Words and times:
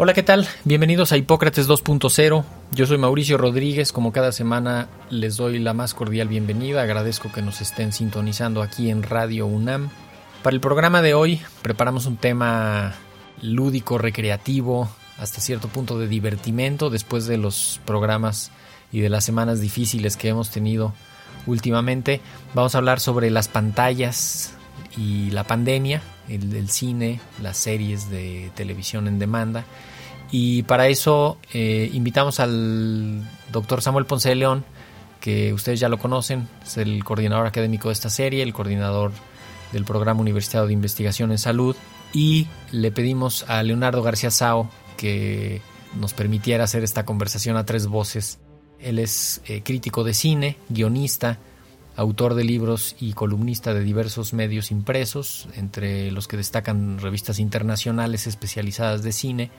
Hola, 0.00 0.14
¿qué 0.14 0.22
tal? 0.22 0.46
Bienvenidos 0.62 1.10
a 1.10 1.16
Hipócrates 1.16 1.68
2.0. 1.68 2.44
Yo 2.70 2.86
soy 2.86 2.98
Mauricio 2.98 3.36
Rodríguez. 3.36 3.90
Como 3.90 4.12
cada 4.12 4.30
semana 4.30 4.88
les 5.10 5.36
doy 5.36 5.58
la 5.58 5.74
más 5.74 5.92
cordial 5.92 6.28
bienvenida. 6.28 6.82
Agradezco 6.82 7.32
que 7.32 7.42
nos 7.42 7.60
estén 7.60 7.92
sintonizando 7.92 8.62
aquí 8.62 8.90
en 8.90 9.02
Radio 9.02 9.46
UNAM. 9.46 9.90
Para 10.44 10.54
el 10.54 10.60
programa 10.60 11.02
de 11.02 11.14
hoy 11.14 11.40
preparamos 11.62 12.06
un 12.06 12.16
tema 12.16 12.94
lúdico, 13.42 13.98
recreativo, 13.98 14.88
hasta 15.18 15.40
cierto 15.40 15.66
punto 15.66 15.98
de 15.98 16.06
divertimento 16.06 16.90
después 16.90 17.26
de 17.26 17.38
los 17.38 17.80
programas 17.84 18.52
y 18.92 19.00
de 19.00 19.08
las 19.08 19.24
semanas 19.24 19.60
difíciles 19.60 20.16
que 20.16 20.28
hemos 20.28 20.50
tenido 20.50 20.94
últimamente. 21.44 22.20
Vamos 22.54 22.76
a 22.76 22.78
hablar 22.78 23.00
sobre 23.00 23.30
las 23.30 23.48
pantallas 23.48 24.54
y 24.96 25.32
la 25.32 25.42
pandemia, 25.42 26.02
el, 26.28 26.68
cine, 26.68 27.20
las 27.42 27.56
series 27.56 28.10
de 28.10 28.50
televisión 28.54 29.08
en 29.08 29.18
demanda 29.18 29.64
y 30.30 30.62
para 30.64 30.88
eso 30.88 31.38
eh, 31.52 31.90
invitamos 31.92 32.40
al 32.40 33.22
doctor 33.50 33.80
Samuel 33.80 34.06
Ponce 34.06 34.28
de 34.28 34.34
León, 34.34 34.64
que 35.20 35.52
ustedes 35.52 35.80
ya 35.80 35.88
lo 35.88 35.98
conocen, 35.98 36.48
es 36.62 36.76
el 36.76 37.02
coordinador 37.02 37.46
académico 37.46 37.88
de 37.88 37.94
esta 37.94 38.10
serie, 38.10 38.42
el 38.42 38.52
coordinador 38.52 39.12
del 39.72 39.84
Programa 39.84 40.20
Universitario 40.20 40.66
de 40.66 40.72
Investigación 40.72 41.30
en 41.30 41.38
Salud, 41.38 41.76
y 42.12 42.46
le 42.72 42.90
pedimos 42.90 43.44
a 43.48 43.62
Leonardo 43.62 44.02
García 44.02 44.30
Sao 44.30 44.70
que 44.96 45.62
nos 45.98 46.12
permitiera 46.12 46.64
hacer 46.64 46.84
esta 46.84 47.04
conversación 47.04 47.56
a 47.56 47.64
tres 47.64 47.86
voces. 47.86 48.38
Él 48.80 48.98
es 48.98 49.40
eh, 49.46 49.62
crítico 49.62 50.04
de 50.04 50.14
cine, 50.14 50.56
guionista, 50.68 51.38
autor 51.98 52.34
de 52.34 52.44
libros 52.44 52.94
y 53.00 53.12
columnista 53.12 53.74
de 53.74 53.80
diversos 53.80 54.32
medios 54.32 54.70
impresos, 54.70 55.48
entre 55.56 56.12
los 56.12 56.28
que 56.28 56.36
destacan 56.36 56.98
revistas 57.00 57.40
internacionales 57.40 58.28
especializadas 58.28 59.02
de 59.02 59.12
cine, 59.12 59.50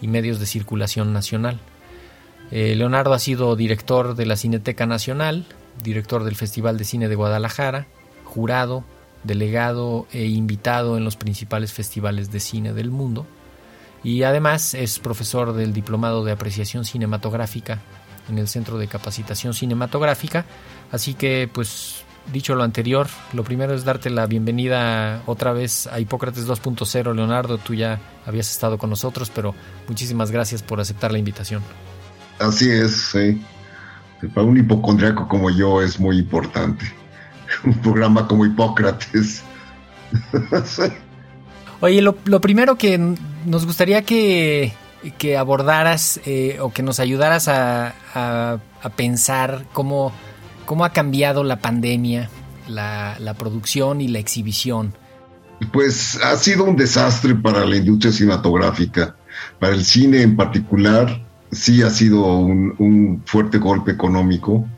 y 0.00 0.08
medios 0.08 0.38
de 0.38 0.46
circulación 0.46 1.12
nacional. 1.12 1.58
Eh, 2.50 2.74
Leonardo 2.76 3.14
ha 3.14 3.18
sido 3.18 3.56
director 3.56 4.14
de 4.14 4.26
la 4.26 4.36
Cineteca 4.36 4.86
Nacional, 4.86 5.46
director 5.82 6.24
del 6.24 6.36
Festival 6.36 6.78
de 6.78 6.84
Cine 6.84 7.08
de 7.08 7.14
Guadalajara, 7.14 7.86
jurado, 8.24 8.84
delegado 9.24 10.06
e 10.12 10.26
invitado 10.26 10.96
en 10.96 11.04
los 11.04 11.16
principales 11.16 11.72
festivales 11.72 12.30
de 12.30 12.40
cine 12.40 12.72
del 12.72 12.90
mundo 12.90 13.26
y 14.04 14.22
además 14.22 14.74
es 14.74 14.98
profesor 15.00 15.52
del 15.52 15.72
Diplomado 15.72 16.24
de 16.24 16.32
Apreciación 16.32 16.84
Cinematográfica 16.84 17.80
en 18.28 18.38
el 18.38 18.46
Centro 18.46 18.78
de 18.78 18.86
Capacitación 18.88 19.54
Cinematográfica, 19.54 20.44
así 20.92 21.14
que 21.14 21.48
pues 21.52 22.04
dicho 22.32 22.54
lo 22.54 22.62
anterior, 22.62 23.06
lo 23.32 23.44
primero 23.44 23.74
es 23.74 23.84
darte 23.84 24.10
la 24.10 24.26
bienvenida 24.26 25.22
otra 25.26 25.52
vez 25.52 25.86
a 25.86 26.00
Hipócrates 26.00 26.46
2.0. 26.46 27.14
Leonardo, 27.14 27.58
tú 27.58 27.74
ya 27.74 28.00
habías 28.26 28.50
estado 28.50 28.78
con 28.78 28.90
nosotros, 28.90 29.30
pero 29.34 29.54
muchísimas 29.88 30.30
gracias 30.30 30.62
por 30.62 30.80
aceptar 30.80 31.12
la 31.12 31.18
invitación. 31.18 31.62
Así 32.38 32.70
es, 32.70 33.10
sí. 33.12 33.42
Para 34.34 34.46
un 34.46 34.56
hipocondriaco 34.58 35.28
como 35.28 35.50
yo 35.50 35.82
es 35.82 35.98
muy 35.98 36.18
importante. 36.18 36.84
Un 37.64 37.74
programa 37.80 38.26
como 38.28 38.44
Hipócrates. 38.44 39.42
Oye, 41.80 42.02
lo, 42.02 42.40
primero 42.40 42.76
que 42.76 42.98
nos 43.46 43.64
gustaría 43.64 44.02
que, 44.02 44.74
abordaras 45.38 46.20
eh, 46.26 46.58
o 46.60 46.72
que 46.72 46.82
nos 46.82 47.00
ayudaras 47.00 47.48
a, 47.48 47.94
a 48.14 48.88
pensar 48.96 49.64
cómo 49.72 50.12
¿Cómo 50.68 50.84
ha 50.84 50.92
cambiado 50.92 51.44
la 51.44 51.62
pandemia, 51.62 52.28
la, 52.68 53.34
producción 53.38 54.02
y 54.02 54.08
la 54.08 54.18
exhibición? 54.18 54.92
Pues 55.72 56.20
ha 56.22 56.36
sido 56.36 56.64
un 56.64 56.76
desastre 56.76 57.34
para 57.34 57.64
la 57.64 57.76
industria 57.76 58.12
cinematográfica. 58.12 59.16
Para 59.58 59.72
el 59.72 59.82
cine 59.82 60.20
en 60.20 60.36
particular, 60.36 61.24
sí 61.50 61.80
ha 61.80 61.88
sido 61.88 62.22
un, 62.36 63.22
fuerte 63.24 63.56
golpe 63.56 63.92
económico. 63.92 64.68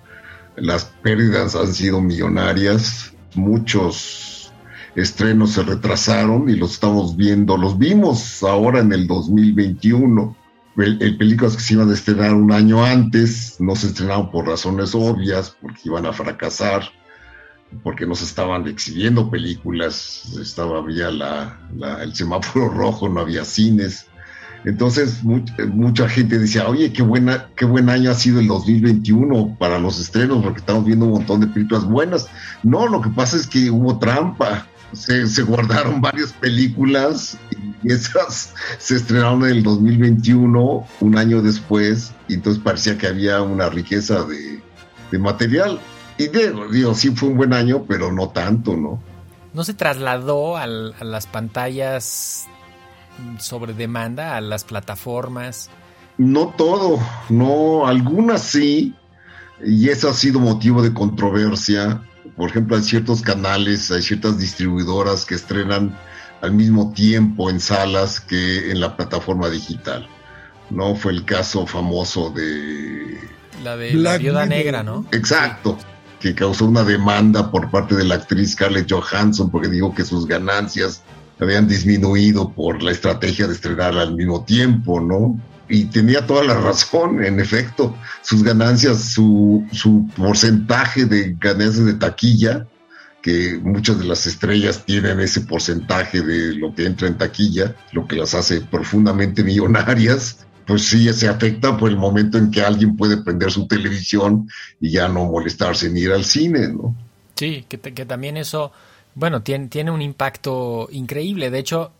Las 0.54 0.84
pérdidas 0.84 1.56
han 1.56 1.74
sido 1.74 2.00
millonarias. 2.00 3.12
Muchos 3.34 4.52
estrenos 4.94 5.50
se 5.50 5.64
retrasaron 5.64 6.48
y 6.48 6.54
los 6.54 6.74
estamos 6.74 7.16
viendo. 7.16 7.56
Los 7.56 7.76
vimos 7.76 8.44
ahora 8.44 8.78
en 8.78 8.92
el 8.92 9.08
2021 9.08 10.36
el, 10.76 11.16
películas 11.16 11.56
que 11.56 11.62
se 11.62 11.74
iban 11.74 11.90
a 11.90 11.94
estrenar 11.94 12.34
un 12.34 12.52
año 12.52 12.84
antes 12.84 13.56
no 13.58 13.74
se 13.74 13.88
estrenaron 13.88 14.30
por 14.30 14.46
razones 14.46 14.94
obvias, 14.94 15.56
porque 15.60 15.80
iban 15.84 16.06
a 16.06 16.12
fracasar, 16.12 16.82
porque 17.82 18.06
no 18.06 18.14
se 18.14 18.24
estaban 18.24 18.66
exhibiendo 18.68 19.30
películas, 19.30 20.36
estaba 20.40 20.78
había 20.78 21.10
la, 21.10 21.58
el 22.02 22.14
semáforo 22.14 22.68
rojo, 22.74 23.08
no 23.08 23.20
había 23.20 23.44
cines. 23.44 24.06
Entonces 24.64 25.22
mucha 25.24 26.06
gente 26.06 26.38
decía, 26.38 26.68
oye, 26.68 26.92
qué, 26.92 27.02
buena, 27.02 27.48
qué 27.56 27.64
buen 27.64 27.88
año 27.88 28.10
ha 28.10 28.14
sido 28.14 28.40
el 28.40 28.46
2021 28.46 29.56
para 29.58 29.78
los 29.78 29.98
estrenos, 29.98 30.42
porque 30.42 30.60
estamos 30.60 30.84
viendo 30.84 31.06
un 31.06 31.12
montón 31.12 31.40
de 31.40 31.46
películas 31.46 31.84
buenas. 31.84 32.28
No, 32.62 32.86
lo 32.86 33.00
que 33.00 33.08
pasa 33.08 33.36
es 33.36 33.46
que 33.46 33.70
hubo 33.70 33.98
trampa 33.98 34.66
se, 34.92 35.42
guardaron 35.42 36.00
varias 36.00 36.32
películas 36.32 37.38
y 37.82 37.92
esas 37.92 38.54
se 38.78 38.96
estrenaron 38.96 39.44
en 39.44 39.50
el 39.50 39.62
2021, 39.62 40.86
un 41.00 41.18
año 41.18 41.42
después, 41.42 42.12
y 42.28 42.34
entonces 42.34 42.62
parecía 42.62 42.98
que 42.98 43.06
había 43.06 43.42
una 43.42 43.68
riqueza 43.68 44.24
de, 44.24 44.60
material. 45.18 45.80
Y 46.18 46.28
digo, 46.28 46.94
sí 46.94 47.10
fue 47.10 47.30
un 47.30 47.36
buen 47.36 47.52
año, 47.52 47.84
pero 47.88 48.12
no 48.12 48.28
tanto, 48.28 48.76
¿no? 48.76 49.02
¿No 49.52 49.64
se 49.64 49.74
trasladó 49.74 50.56
a 50.56 50.66
las 50.66 51.26
pantallas 51.26 52.46
sobre 53.38 53.74
demanda, 53.74 54.36
a 54.36 54.40
las 54.40 54.64
plataformas? 54.64 55.70
No 56.18 56.48
todo, 56.56 57.00
no, 57.28 57.86
algunas 57.86 58.42
sí, 58.42 58.94
y 59.64 59.88
eso 59.88 60.10
ha 60.10 60.14
sido 60.14 60.38
motivo 60.38 60.82
de 60.82 60.92
controversia 60.92 62.02
por 62.40 62.48
ejemplo, 62.48 62.74
hay 62.74 62.82
ciertos 62.82 63.20
canales, 63.20 63.90
hay 63.90 64.00
ciertas 64.00 64.38
distribuidoras 64.38 65.26
que 65.26 65.34
estrenan 65.34 65.94
al 66.40 66.52
mismo 66.52 66.90
tiempo 66.94 67.50
en 67.50 67.60
salas 67.60 68.18
que 68.18 68.70
en 68.70 68.80
la 68.80 68.96
plataforma 68.96 69.50
digital. 69.50 70.08
¿No? 70.70 70.96
Fue 70.96 71.12
el 71.12 71.26
caso 71.26 71.66
famoso 71.66 72.30
de... 72.30 73.20
La 73.62 73.76
de 73.76 73.92
la 73.92 74.16
viuda 74.16 74.46
negra, 74.46 74.82
¿no? 74.82 75.04
Exacto. 75.12 75.76
Que 76.18 76.34
causó 76.34 76.64
una 76.64 76.82
demanda 76.82 77.50
por 77.50 77.70
parte 77.70 77.94
de 77.94 78.04
la 78.04 78.14
actriz 78.14 78.52
Scarlett 78.52 78.90
Johansson 78.90 79.50
porque 79.50 79.68
dijo 79.68 79.94
que 79.94 80.06
sus 80.06 80.26
ganancias 80.26 81.02
habían 81.38 81.68
disminuido 81.68 82.54
por 82.54 82.82
la 82.82 82.92
estrategia 82.92 83.48
de 83.48 83.52
estrenar 83.52 83.98
al 83.98 84.14
mismo 84.14 84.46
tiempo, 84.46 84.98
¿no? 84.98 85.38
Y 85.70 85.84
tenía 85.84 86.26
toda 86.26 86.44
la 86.44 86.54
razón, 86.54 87.24
en 87.24 87.40
efecto, 87.40 87.96
sus 88.22 88.42
ganancias, 88.42 89.12
su, 89.14 89.64
su 89.72 90.08
porcentaje 90.16 91.06
de 91.06 91.36
ganancias 91.38 91.86
de 91.86 91.94
taquilla, 91.94 92.66
que 93.22 93.58
muchas 93.62 93.98
de 93.98 94.04
las 94.04 94.26
estrellas 94.26 94.84
tienen 94.84 95.20
ese 95.20 95.42
porcentaje 95.42 96.22
de 96.22 96.54
lo 96.54 96.74
que 96.74 96.86
entra 96.86 97.06
en 97.06 97.16
taquilla, 97.16 97.76
lo 97.92 98.06
que 98.06 98.16
las 98.16 98.34
hace 98.34 98.62
profundamente 98.62 99.44
millonarias, 99.44 100.46
pues 100.66 100.86
sí 100.86 101.12
se 101.12 101.28
afecta 101.28 101.76
por 101.76 101.90
el 101.90 101.96
momento 101.96 102.38
en 102.38 102.50
que 102.50 102.62
alguien 102.62 102.96
puede 102.96 103.18
prender 103.18 103.50
su 103.50 103.66
televisión 103.66 104.48
y 104.80 104.90
ya 104.90 105.08
no 105.08 105.24
molestarse 105.26 105.90
ni 105.90 106.00
ir 106.00 106.12
al 106.12 106.24
cine, 106.24 106.68
¿no? 106.68 106.94
Sí, 107.34 107.64
que, 107.68 107.78
que 107.78 108.04
también 108.04 108.36
eso 108.36 108.72
Bueno, 109.14 109.42
tiene, 109.42 109.68
tiene 109.68 109.90
un 109.90 110.02
impacto 110.02 110.88
increíble. 110.92 111.50
De 111.50 111.58
hecho, 111.58 111.92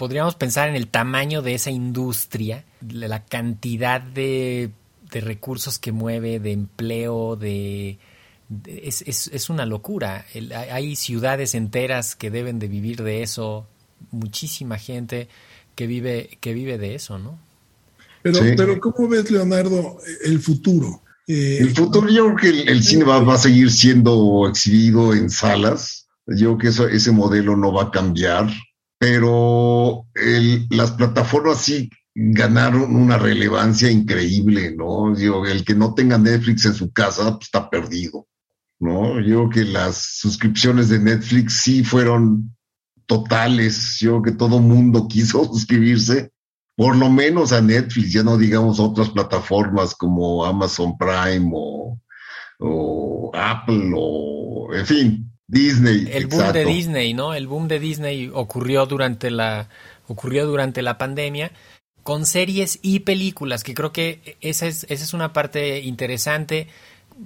podríamos 0.00 0.34
pensar 0.34 0.70
en 0.70 0.76
el 0.76 0.88
tamaño 0.88 1.42
de 1.42 1.52
esa 1.52 1.70
industria, 1.70 2.64
la 2.90 3.26
cantidad 3.26 4.00
de, 4.00 4.70
de 5.12 5.20
recursos 5.20 5.78
que 5.78 5.92
mueve, 5.92 6.40
de 6.40 6.52
empleo, 6.52 7.36
de... 7.36 7.98
es, 8.64 9.02
es, 9.02 9.26
es, 9.30 9.50
una 9.50 9.66
locura. 9.66 10.24
El, 10.32 10.54
hay 10.54 10.96
ciudades 10.96 11.54
enteras 11.54 12.16
que 12.16 12.30
deben 12.30 12.58
de 12.58 12.68
vivir 12.68 13.02
de 13.02 13.22
eso, 13.22 13.66
muchísima 14.10 14.78
gente 14.78 15.28
que 15.74 15.86
vive, 15.86 16.38
que 16.40 16.54
vive 16.54 16.78
de 16.78 16.94
eso, 16.94 17.18
¿no? 17.18 17.38
Pero, 18.22 18.36
sí. 18.36 18.52
pero 18.56 18.80
¿cómo 18.80 19.06
ves, 19.06 19.30
Leonardo, 19.30 19.98
el 20.24 20.40
futuro? 20.40 21.02
Eh, 21.26 21.58
el 21.60 21.76
futuro, 21.76 22.08
yo 22.08 22.34
creo 22.34 22.36
que 22.36 22.48
el, 22.48 22.68
el 22.70 22.82
cine 22.82 23.04
va, 23.04 23.20
va, 23.20 23.34
a 23.34 23.38
seguir 23.38 23.70
siendo 23.70 24.48
exhibido 24.48 25.12
en 25.12 25.28
salas. 25.28 26.08
Yo 26.26 26.56
creo 26.56 26.58
que 26.58 26.68
eso, 26.68 26.88
ese 26.88 27.12
modelo 27.12 27.54
no 27.54 27.70
va 27.70 27.82
a 27.82 27.90
cambiar, 27.90 28.50
pero 29.00 30.06
las 30.68 30.90
plataformas 30.90 31.62
sí 31.62 31.88
ganaron 32.14 32.94
una 32.94 33.16
relevancia 33.16 33.90
increíble, 33.90 34.74
¿no? 34.76 35.16
Yo, 35.16 35.46
el 35.46 35.64
que 35.64 35.74
no 35.74 35.94
tenga 35.94 36.18
Netflix 36.18 36.66
en 36.66 36.74
su 36.74 36.92
casa 36.92 37.30
pues, 37.38 37.46
está 37.46 37.70
perdido, 37.70 38.28
¿no? 38.78 39.18
Yo 39.20 39.48
creo 39.48 39.48
que 39.48 39.64
las 39.64 40.18
suscripciones 40.18 40.90
de 40.90 40.98
Netflix 40.98 41.62
sí 41.62 41.82
fueron 41.82 42.54
totales. 43.06 43.96
Yo 44.00 44.20
creo 44.20 44.22
que 44.22 44.38
todo 44.38 44.60
mundo 44.60 45.08
quiso 45.08 45.46
suscribirse 45.46 46.30
por 46.76 46.94
lo 46.94 47.08
menos 47.08 47.52
a 47.52 47.62
Netflix, 47.62 48.12
ya 48.12 48.22
no 48.22 48.36
digamos 48.36 48.80
otras 48.80 49.08
plataformas 49.08 49.94
como 49.94 50.44
Amazon 50.44 50.98
Prime 50.98 51.50
o, 51.54 51.98
o 52.58 53.30
Apple 53.34 53.92
o, 53.96 54.74
en 54.74 54.86
fin, 54.86 55.32
Disney. 55.50 56.08
El 56.10 56.24
exacto. 56.24 56.36
boom 56.36 56.52
de 56.52 56.64
Disney, 56.64 57.14
¿no? 57.14 57.34
El 57.34 57.46
boom 57.46 57.68
de 57.68 57.78
Disney 57.80 58.30
ocurrió 58.32 58.86
durante 58.86 59.30
la, 59.30 59.68
ocurrió 60.06 60.46
durante 60.46 60.82
la 60.82 60.96
pandemia 60.98 61.52
con 62.02 62.24
series 62.24 62.78
y 62.82 63.00
películas, 63.00 63.62
que 63.62 63.74
creo 63.74 63.92
que 63.92 64.36
esa 64.40 64.66
es, 64.66 64.84
esa 64.88 65.04
es 65.04 65.12
una 65.12 65.32
parte 65.32 65.80
interesante. 65.80 66.68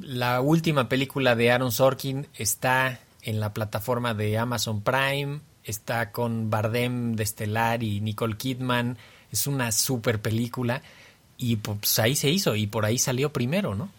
La 0.00 0.41
última 0.41 0.88
película 0.88 1.37
de 1.37 1.53
Aaron 1.53 1.71
Sorkin 1.71 2.26
está 2.35 3.00
en 3.23 3.41
la 3.41 3.55
plataforma 3.55 4.15
de 4.15 4.37
Amazon 4.38 4.82
Prime, 4.82 5.41
está 5.62 6.11
con 6.11 6.50
Bardem 6.50 7.17
de 7.17 7.23
Estelar 7.23 7.82
y 7.82 8.00
Nicole 8.00 8.37
Kidman 8.37 8.99
es 9.31 9.47
una 9.47 9.73
super 9.73 10.20
película 10.20 10.82
y 11.37 11.56
pues 11.56 11.99
ahí 11.99 12.15
se 12.15 12.31
hizo 12.31 12.55
y 12.55 12.67
por 12.67 12.85
ahí 12.85 12.99
salió 12.99 13.32
primero, 13.32 13.75
¿no? 13.75 13.91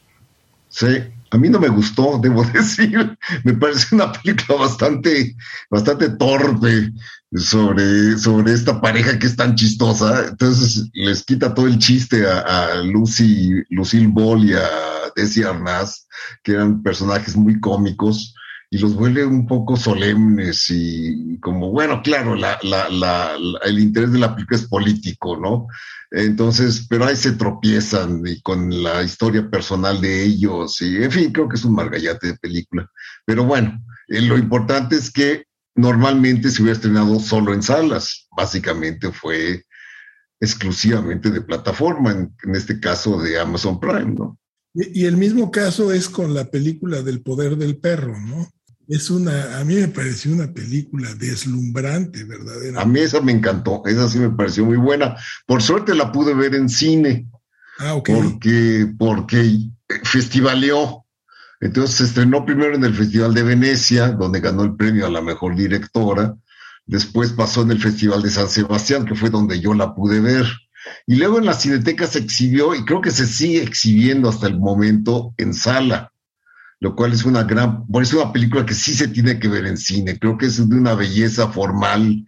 Sí, 0.76 0.88
a 1.32 1.38
mí 1.38 1.48
no 1.48 1.58
me 1.58 1.70
gustó, 1.70 2.20
debo 2.22 2.44
decir. 2.44 3.18
Me 3.46 3.54
parece 3.54 3.96
una 3.96 4.12
película 4.12 4.60
bastante, 4.60 5.38
bastante 5.70 6.10
torpe 6.10 6.92
sobre, 7.32 8.18
sobre 8.18 8.54
esta 8.54 8.82
pareja 8.82 9.18
que 9.18 9.28
es 9.28 9.38
tan 9.38 9.56
chistosa. 9.56 10.28
Entonces 10.28 10.90
les 10.94 11.24
quita 11.24 11.54
todo 11.54 11.68
el 11.68 11.80
chiste 11.80 12.28
a, 12.28 12.82
Lucy, 12.84 13.64
Lucille 13.70 14.08
Ball 14.08 14.50
y 14.50 14.54
a 14.54 14.68
Desi 15.16 15.44
Arnaz, 15.44 16.08
que 16.44 16.52
eran 16.52 16.84
personajes 16.84 17.38
muy 17.38 17.58
cómicos 17.62 18.36
y 18.70 18.78
los 18.78 18.96
vuelve 18.96 19.26
un 19.26 19.46
poco 19.48 19.78
solemnes 19.78 20.70
y 20.70 21.40
como, 21.40 21.72
bueno, 21.72 22.02
claro, 22.02 22.36
la, 22.36 22.58
la, 22.64 22.90
la, 22.90 23.38
el 23.64 23.80
interés 23.80 24.12
de 24.12 24.20
la 24.20 24.36
película 24.36 24.60
es 24.60 24.68
político, 24.68 25.38
¿no? 25.38 25.68
Entonces, 26.12 26.86
pero 26.90 27.06
ahí 27.06 27.16
se 27.16 27.34
tropiezan 27.34 28.22
y 28.26 28.42
con 28.42 28.84
la 28.84 29.04
historia 29.04 29.50
personal 29.50 30.00
de 30.02 30.24
ellos 30.24 30.82
y, 30.82 31.04
en 31.04 31.12
fin, 31.12 31.32
creo 31.32 31.50
que 31.50 31.56
es 31.56 31.66
un 31.66 31.74
margallate 31.76 32.28
de 32.28 32.38
película. 32.38 32.90
Pero 33.26 33.44
bueno, 33.44 33.84
eh, 34.08 34.22
lo 34.22 34.38
importante 34.38 34.96
es 34.96 35.12
que 35.12 35.46
normalmente 35.76 36.50
se 36.50 36.62
hubiera 36.62 36.76
estrenado 36.78 37.20
solo 37.20 37.54
en 37.54 37.64
salas, 37.64 38.28
básicamente 38.36 39.12
fue 39.12 39.66
exclusivamente 40.40 41.32
de 41.32 41.42
plataforma, 41.42 42.12
en 42.12 42.56
este 42.56 42.80
caso 42.80 43.22
de 43.22 43.40
Amazon 43.40 43.80
Prime, 43.80 44.14
¿no? 44.14 44.40
Y 44.76 45.06
el 45.06 45.16
mismo 45.16 45.52
caso 45.52 45.94
es 45.94 46.10
con 46.10 46.34
la 46.34 46.52
película 46.52 47.02
del 47.02 47.22
poder 47.22 47.56
del 47.56 47.78
perro, 47.78 48.20
¿no? 48.20 48.50
Es 48.88 49.10
una, 49.10 49.60
a 49.60 49.64
mí 49.66 49.76
me 49.76 49.88
pareció 49.88 50.32
una 50.32 50.54
película 50.54 51.14
deslumbrante, 51.16 52.24
verdaderamente. 52.24 52.82
A 52.82 52.86
mí 52.86 53.00
esa 53.00 53.22
me 53.22 53.32
encantó, 53.32 53.82
esa 53.86 54.08
sí 54.08 54.20
me 54.20 54.30
pareció 54.30 54.66
muy 54.66 54.78
buena. 54.78 55.16
Por 55.46 55.62
suerte 55.62 55.96
la 55.96 56.12
pude 56.12 56.34
ver 56.34 56.56
en 56.56 56.70
cine. 56.70 57.28
Ah, 57.80 57.96
ok. 57.96 58.10
Porque, 58.14 58.94
porque 58.98 59.70
festivaleó. 60.04 61.06
Entonces 61.62 61.96
se 61.96 62.04
estrenó 62.04 62.46
primero 62.46 62.76
en 62.76 62.84
el 62.84 62.94
Festival 62.94 63.34
de 63.34 63.44
Venecia, 63.44 64.10
donde 64.10 64.40
ganó 64.40 64.64
el 64.64 64.76
premio 64.76 65.08
a 65.08 65.10
la 65.10 65.22
mejor 65.22 65.56
directora. 65.56 66.36
Después 66.86 67.32
pasó 67.32 67.64
en 67.64 67.72
el 67.72 67.82
Festival 67.82 68.22
de 68.22 68.30
San 68.30 68.50
Sebastián, 68.50 69.06
que 69.06 69.16
fue 69.16 69.30
donde 69.30 69.60
yo 69.60 69.74
la 69.74 69.96
pude 69.96 70.20
ver. 70.20 70.46
Y 71.08 71.16
luego 71.16 71.40
en 71.40 71.46
la 71.46 71.54
Cineteca 71.54 72.06
se 72.06 72.20
exhibió 72.20 72.76
y 72.76 72.86
creo 72.86 73.02
que 73.02 73.12
se 73.12 73.26
sigue 73.26 73.64
exhibiendo 73.64 74.30
hasta 74.30 74.48
el 74.48 74.60
momento 74.60 75.34
en 75.38 75.54
sala, 75.54 76.12
lo 76.86 76.96
cual 76.96 77.14
es 77.14 77.26
una 77.26 77.42
gran, 77.42 77.88
por 77.88 78.04
eso 78.04 78.20
es 78.20 78.24
una 78.24 78.32
película 78.32 78.64
que 78.64 78.76
sí 78.76 78.94
se 78.94 79.08
tiene 79.08 79.40
que 79.40 79.48
ver 79.48 79.66
en 79.66 79.76
cine. 79.76 80.20
Creo 80.20 80.38
que 80.38 80.46
es 80.46 80.70
de 80.70 80.76
una 80.76 80.94
belleza 80.94 81.48
formal 81.48 82.24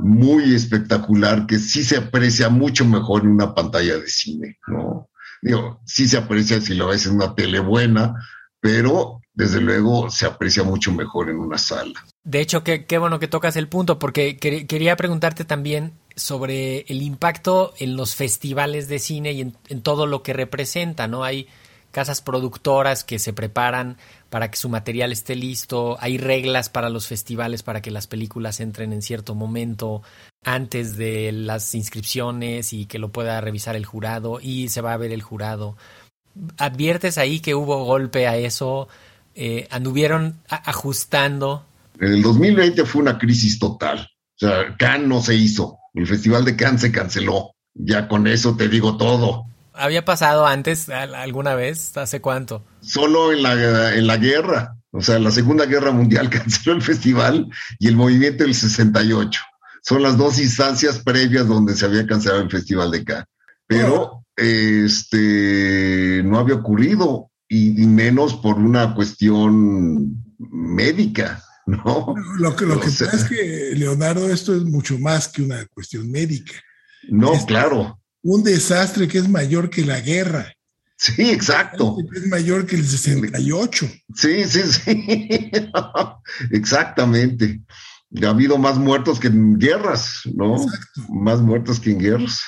muy 0.00 0.56
espectacular 0.56 1.46
que 1.46 1.60
sí 1.60 1.84
se 1.84 1.98
aprecia 1.98 2.48
mucho 2.48 2.84
mejor 2.84 3.22
en 3.22 3.28
una 3.28 3.54
pantalla 3.54 3.96
de 3.98 4.08
cine, 4.08 4.58
¿no? 4.66 5.08
Digo, 5.40 5.80
sí 5.86 6.08
se 6.08 6.16
aprecia 6.16 6.60
si 6.60 6.74
lo 6.74 6.88
ves 6.88 7.06
en 7.06 7.14
una 7.14 7.32
tele 7.36 7.60
buena, 7.60 8.16
pero 8.58 9.20
desde 9.34 9.60
luego 9.60 10.10
se 10.10 10.26
aprecia 10.26 10.64
mucho 10.64 10.90
mejor 10.90 11.30
en 11.30 11.36
una 11.36 11.56
sala. 11.56 12.04
De 12.24 12.40
hecho, 12.40 12.64
qué, 12.64 12.84
qué 12.86 12.98
bueno 12.98 13.20
que 13.20 13.28
tocas 13.28 13.54
el 13.54 13.68
punto, 13.68 14.00
porque 14.00 14.36
quer 14.36 14.66
quería 14.66 14.96
preguntarte 14.96 15.44
también 15.44 15.92
sobre 16.16 16.80
el 16.88 17.02
impacto 17.02 17.72
en 17.78 17.96
los 17.96 18.16
festivales 18.16 18.88
de 18.88 18.98
cine 18.98 19.30
y 19.30 19.40
en, 19.42 19.82
todo 19.82 20.06
lo 20.06 20.24
que 20.24 20.32
representa, 20.32 21.06
¿no? 21.06 21.22
Hay 21.22 21.46
casas 21.92 22.20
productoras 22.20 23.04
que 23.04 23.20
se 23.20 23.32
preparan 23.32 23.96
para 24.30 24.50
que 24.50 24.56
su 24.56 24.68
material 24.68 25.12
esté 25.12 25.36
listo, 25.36 25.96
hay 26.00 26.18
reglas 26.18 26.68
para 26.68 26.88
los 26.88 27.06
festivales 27.06 27.62
para 27.62 27.82
que 27.82 27.90
las 27.90 28.06
películas 28.06 28.60
entren 28.60 28.92
en 28.92 29.02
cierto 29.02 29.34
momento 29.34 30.02
antes 30.42 30.96
de 30.96 31.30
las 31.30 31.74
inscripciones 31.74 32.72
y 32.72 32.86
que 32.86 32.98
lo 32.98 33.12
pueda 33.12 33.40
revisar 33.40 33.76
el 33.76 33.86
jurado 33.86 34.40
y 34.42 34.68
se 34.70 34.80
va 34.80 34.94
a 34.94 34.96
ver 34.96 35.12
el 35.12 35.22
jurado. 35.22 35.76
¿Adviertes 36.56 37.18
ahí 37.18 37.40
que 37.40 37.54
hubo 37.54 37.84
golpe 37.84 38.26
a 38.26 38.36
eso? 38.36 38.88
Eh, 39.34 39.68
¿Anduvieron 39.70 40.40
ajustando? 40.48 41.64
En 42.00 42.14
el 42.14 42.22
2020 42.22 42.84
fue 42.86 43.02
una 43.02 43.18
crisis 43.18 43.58
total. 43.58 44.00
O 44.00 44.46
sea, 44.46 44.76
Cannes 44.78 45.08
no 45.08 45.20
se 45.20 45.34
hizo, 45.34 45.78
el 45.94 46.06
Festival 46.06 46.44
de 46.44 46.56
Cannes 46.56 46.80
se 46.80 46.90
canceló. 46.90 47.52
Ya 47.74 48.08
con 48.08 48.26
eso 48.26 48.56
te 48.56 48.68
digo 48.68 48.96
todo. 48.96 49.46
¿Había 49.74 50.04
pasado 50.04 50.46
antes 50.46 50.88
alguna 50.88 51.54
vez? 51.54 51.96
¿Hace 51.96 52.20
cuánto? 52.20 52.64
Solo 52.80 53.32
en 53.32 53.42
la, 53.42 53.94
en 53.94 54.06
la 54.06 54.16
guerra. 54.16 54.76
O 54.90 55.00
sea, 55.00 55.16
en 55.16 55.24
la 55.24 55.30
Segunda 55.30 55.66
Guerra 55.66 55.90
Mundial 55.90 56.30
canceló 56.30 56.74
el 56.74 56.82
festival 56.82 57.48
y 57.78 57.88
el 57.88 57.96
movimiento 57.96 58.44
del 58.44 58.54
68. 58.54 59.40
Son 59.82 60.02
las 60.02 60.16
dos 60.16 60.38
instancias 60.38 61.00
previas 61.00 61.48
donde 61.48 61.74
se 61.74 61.86
había 61.86 62.06
cancelado 62.06 62.42
el 62.42 62.50
Festival 62.50 62.90
de 62.90 63.04
Cannes. 63.04 63.26
Pero 63.66 64.02
oh. 64.02 64.24
este 64.36 66.22
no 66.24 66.38
había 66.38 66.56
ocurrido 66.56 67.30
y, 67.48 67.82
y, 67.82 67.86
menos 67.86 68.34
por 68.34 68.58
una 68.58 68.94
cuestión 68.94 70.22
médica. 70.38 71.42
¿no? 71.66 72.14
Lo 72.38 72.54
que, 72.54 72.66
lo 72.66 72.80
que 72.80 72.86
pasa 72.86 73.16
es 73.16 73.24
que, 73.24 73.72
Leonardo, 73.76 74.28
esto 74.28 74.54
es 74.54 74.62
mucho 74.62 74.98
más 74.98 75.28
que 75.28 75.42
una 75.42 75.64
cuestión 75.66 76.10
médica. 76.10 76.54
No, 77.08 77.34
es 77.34 77.44
claro. 77.44 78.00
Un 78.22 78.42
desastre 78.42 79.08
que 79.08 79.18
es 79.18 79.28
mayor 79.28 79.70
que 79.70 79.84
la 79.84 80.00
guerra. 80.00 80.52
Sí, 80.96 81.30
exacto. 81.30 81.96
Es 82.14 82.26
mayor 82.28 82.64
que 82.64 82.76
el 82.76 82.86
68. 82.86 83.86
Sí, 84.14 84.44
sí, 84.44 84.60
sí. 84.62 85.50
Exactamente. 86.52 87.60
Ha 88.22 88.28
habido 88.28 88.56
más 88.56 88.78
muertos 88.78 89.18
que 89.18 89.26
en 89.26 89.58
guerras, 89.58 90.20
¿no? 90.32 90.62
Exacto. 90.62 91.02
Más 91.08 91.40
muertos 91.40 91.80
que 91.80 91.90
en 91.90 91.98
guerras. 91.98 92.40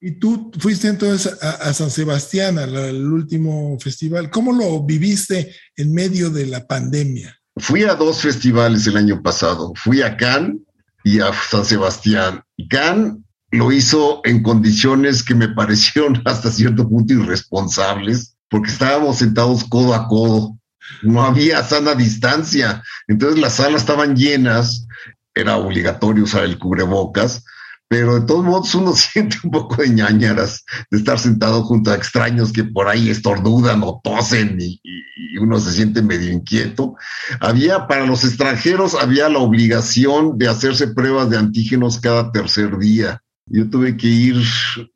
Y 0.00 0.12
tú 0.20 0.52
fuiste 0.60 0.86
entonces 0.86 1.42
a, 1.42 1.50
a 1.50 1.74
San 1.74 1.90
Sebastián, 1.90 2.58
al, 2.58 2.76
al, 2.76 3.12
último 3.12 3.76
festival. 3.80 4.30
¿Cómo 4.30 4.52
lo 4.52 4.84
viviste 4.84 5.52
en 5.74 5.92
medio 5.92 6.30
de 6.30 6.46
la 6.46 6.64
pandemia? 6.64 7.36
Fui 7.56 7.82
a 7.82 7.96
dos 7.96 8.20
festivales 8.20 8.86
el 8.86 8.96
año 8.96 9.20
pasado. 9.20 9.72
Fui 9.74 10.02
a 10.02 10.16
Cannes 10.16 10.60
y 11.02 11.18
a 11.18 11.32
San 11.32 11.64
Sebastián. 11.64 12.44
Cannes 12.68 13.14
lo 13.50 13.72
hizo 13.72 14.20
en 14.24 14.42
condiciones 14.42 15.22
que 15.22 15.34
me 15.34 15.48
parecieron 15.54 16.22
hasta 16.24 16.50
cierto 16.50 16.88
punto 16.88 17.14
irresponsables, 17.14 18.36
porque 18.48 18.70
estábamos 18.70 19.18
sentados 19.18 19.64
codo 19.64 19.94
a 19.94 20.08
codo. 20.08 20.58
No 21.02 21.22
había 21.22 21.62
sana 21.62 21.94
distancia. 21.94 22.82
Entonces 23.08 23.38
las 23.38 23.54
salas 23.54 23.82
estaban 23.82 24.16
llenas, 24.16 24.86
era 25.34 25.56
obligatorio 25.56 26.24
usar 26.24 26.44
el 26.44 26.58
cubrebocas, 26.58 27.44
pero 27.88 28.20
de 28.20 28.26
todos 28.26 28.44
modos 28.44 28.74
uno 28.74 28.92
siente 28.96 29.38
un 29.44 29.50
poco 29.50 29.82
de 29.82 29.90
ñañaras 29.90 30.64
de 30.90 30.98
estar 30.98 31.18
sentado 31.18 31.62
junto 31.64 31.90
a 31.90 31.94
extraños 31.94 32.52
que 32.52 32.64
por 32.64 32.88
ahí 32.88 33.10
estornudan 33.10 33.82
o 33.82 34.00
tosen 34.02 34.58
y, 34.60 34.80
y, 34.82 35.38
uno 35.38 35.60
se 35.60 35.72
siente 35.72 36.02
medio 36.02 36.32
inquieto. 36.32 36.96
Había, 37.40 37.86
para 37.86 38.04
los 38.06 38.24
extranjeros, 38.24 38.94
había 38.94 39.28
la 39.28 39.38
obligación 39.38 40.36
de 40.36 40.48
hacerse 40.48 40.88
pruebas 40.88 41.30
de 41.30 41.38
antígenos 41.38 42.00
cada 42.00 42.32
tercer 42.32 42.76
día. 42.76 43.22
Yo 43.50 43.68
tuve 43.70 43.96
que 43.96 44.06
ir 44.06 44.36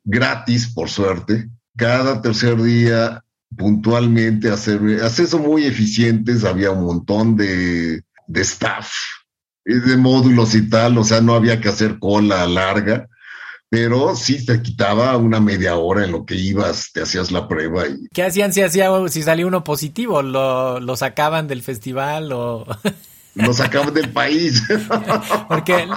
gratis, 0.03 0.67
por 0.67 0.89
suerte, 0.89 1.49
cada 1.75 2.21
tercer 2.21 2.61
día 2.61 3.23
puntualmente 3.55 4.49
a 4.49 4.53
hacer 4.53 4.79
acceso 5.03 5.39
muy 5.39 5.65
eficientes, 5.65 6.43
había 6.43 6.71
un 6.71 6.85
montón 6.85 7.35
de, 7.35 8.03
de 8.27 8.41
staff 8.41 8.91
de 9.65 9.97
módulos 9.97 10.55
y 10.55 10.69
tal, 10.69 10.97
o 10.97 11.03
sea, 11.03 11.21
no 11.21 11.35
había 11.35 11.61
que 11.61 11.69
hacer 11.69 11.99
cola 11.99 12.45
larga, 12.47 13.07
pero 13.69 14.15
sí 14.15 14.45
te 14.45 14.61
quitaba 14.61 15.15
una 15.17 15.39
media 15.39 15.75
hora 15.75 16.03
en 16.03 16.11
lo 16.11 16.25
que 16.25 16.35
ibas, 16.35 16.91
te 16.93 17.01
hacías 17.01 17.31
la 17.31 17.47
prueba. 17.47 17.87
Y... 17.87 18.07
¿Qué 18.13 18.23
hacían 18.23 18.53
si, 18.53 18.61
hacía, 18.61 18.89
si 19.09 19.23
salía 19.23 19.47
uno 19.47 19.63
positivo? 19.63 20.21
¿Lo, 20.21 20.79
lo 20.79 20.95
sacaban 20.95 21.47
del 21.47 21.63
festival 21.63 22.31
o...? 22.33 22.65
lo 23.35 23.53
sacaban 23.53 23.93
del 23.93 24.11
país. 24.11 24.63
Porque 25.47 25.87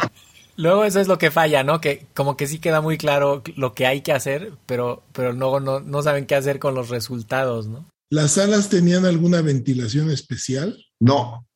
luego 0.57 0.85
eso 0.85 1.01
es 1.01 1.09
lo 1.09 1.19
que 1.19 1.31
falla, 1.31 1.63
¿no? 1.63 1.81
Que 1.81 2.07
como 2.15 2.37
que 2.37 2.47
sí 2.47 2.59
queda 2.59 2.81
muy 2.81 2.99
claro 2.99 3.43
lo 3.57 3.75
que 3.75 3.87
hay 3.87 4.01
que 4.01 4.13
hacer, 4.13 4.53
pero, 4.67 5.03
pero 5.13 5.33
no, 5.33 5.61
no, 5.61 5.81
no 5.81 6.03
saben 6.03 6.27
qué 6.27 6.35
hacer 6.35 6.59
con 6.59 6.75
los 6.75 6.89
resultados, 6.89 7.67
¿no? 7.69 7.89
¿Las 8.11 8.33
salas 8.33 8.69
tenían 8.69 9.05
alguna 9.05 9.43
ventilación 9.43 10.11
especial? 10.11 10.77
No, 11.01 11.47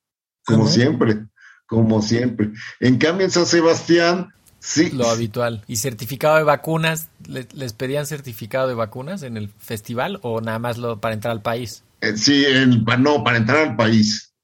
como 0.45 0.67
siempre 0.67 1.27
como 1.71 2.03
siempre. 2.03 2.51
En 2.81 2.99
cambio, 2.99 3.25
en 3.25 3.31
San 3.31 3.47
Sebastián, 3.47 4.35
sí. 4.59 4.91
Lo 4.91 5.09
habitual. 5.09 5.63
¿Y 5.69 5.77
certificado 5.77 6.37
de 6.37 6.43
vacunas? 6.43 7.11
¿Les 7.29 7.73
pedían 7.75 8.07
certificado 8.07 8.67
de 8.67 8.75
vacunas 8.75 9.23
en 9.23 9.37
el 9.37 9.49
festival 9.49 10.19
o 10.23 10.41
nada 10.41 10.59
más 10.59 10.79
lo 10.79 11.01
para 11.01 11.15
entrar 11.15 11.31
al 11.31 11.43
país? 11.43 11.85
Eh, 12.01 12.17
sí, 12.17 12.45
no, 12.99 13.23
para 13.23 13.37
entrar 13.37 13.69
al 13.69 13.77
país. 13.77 14.35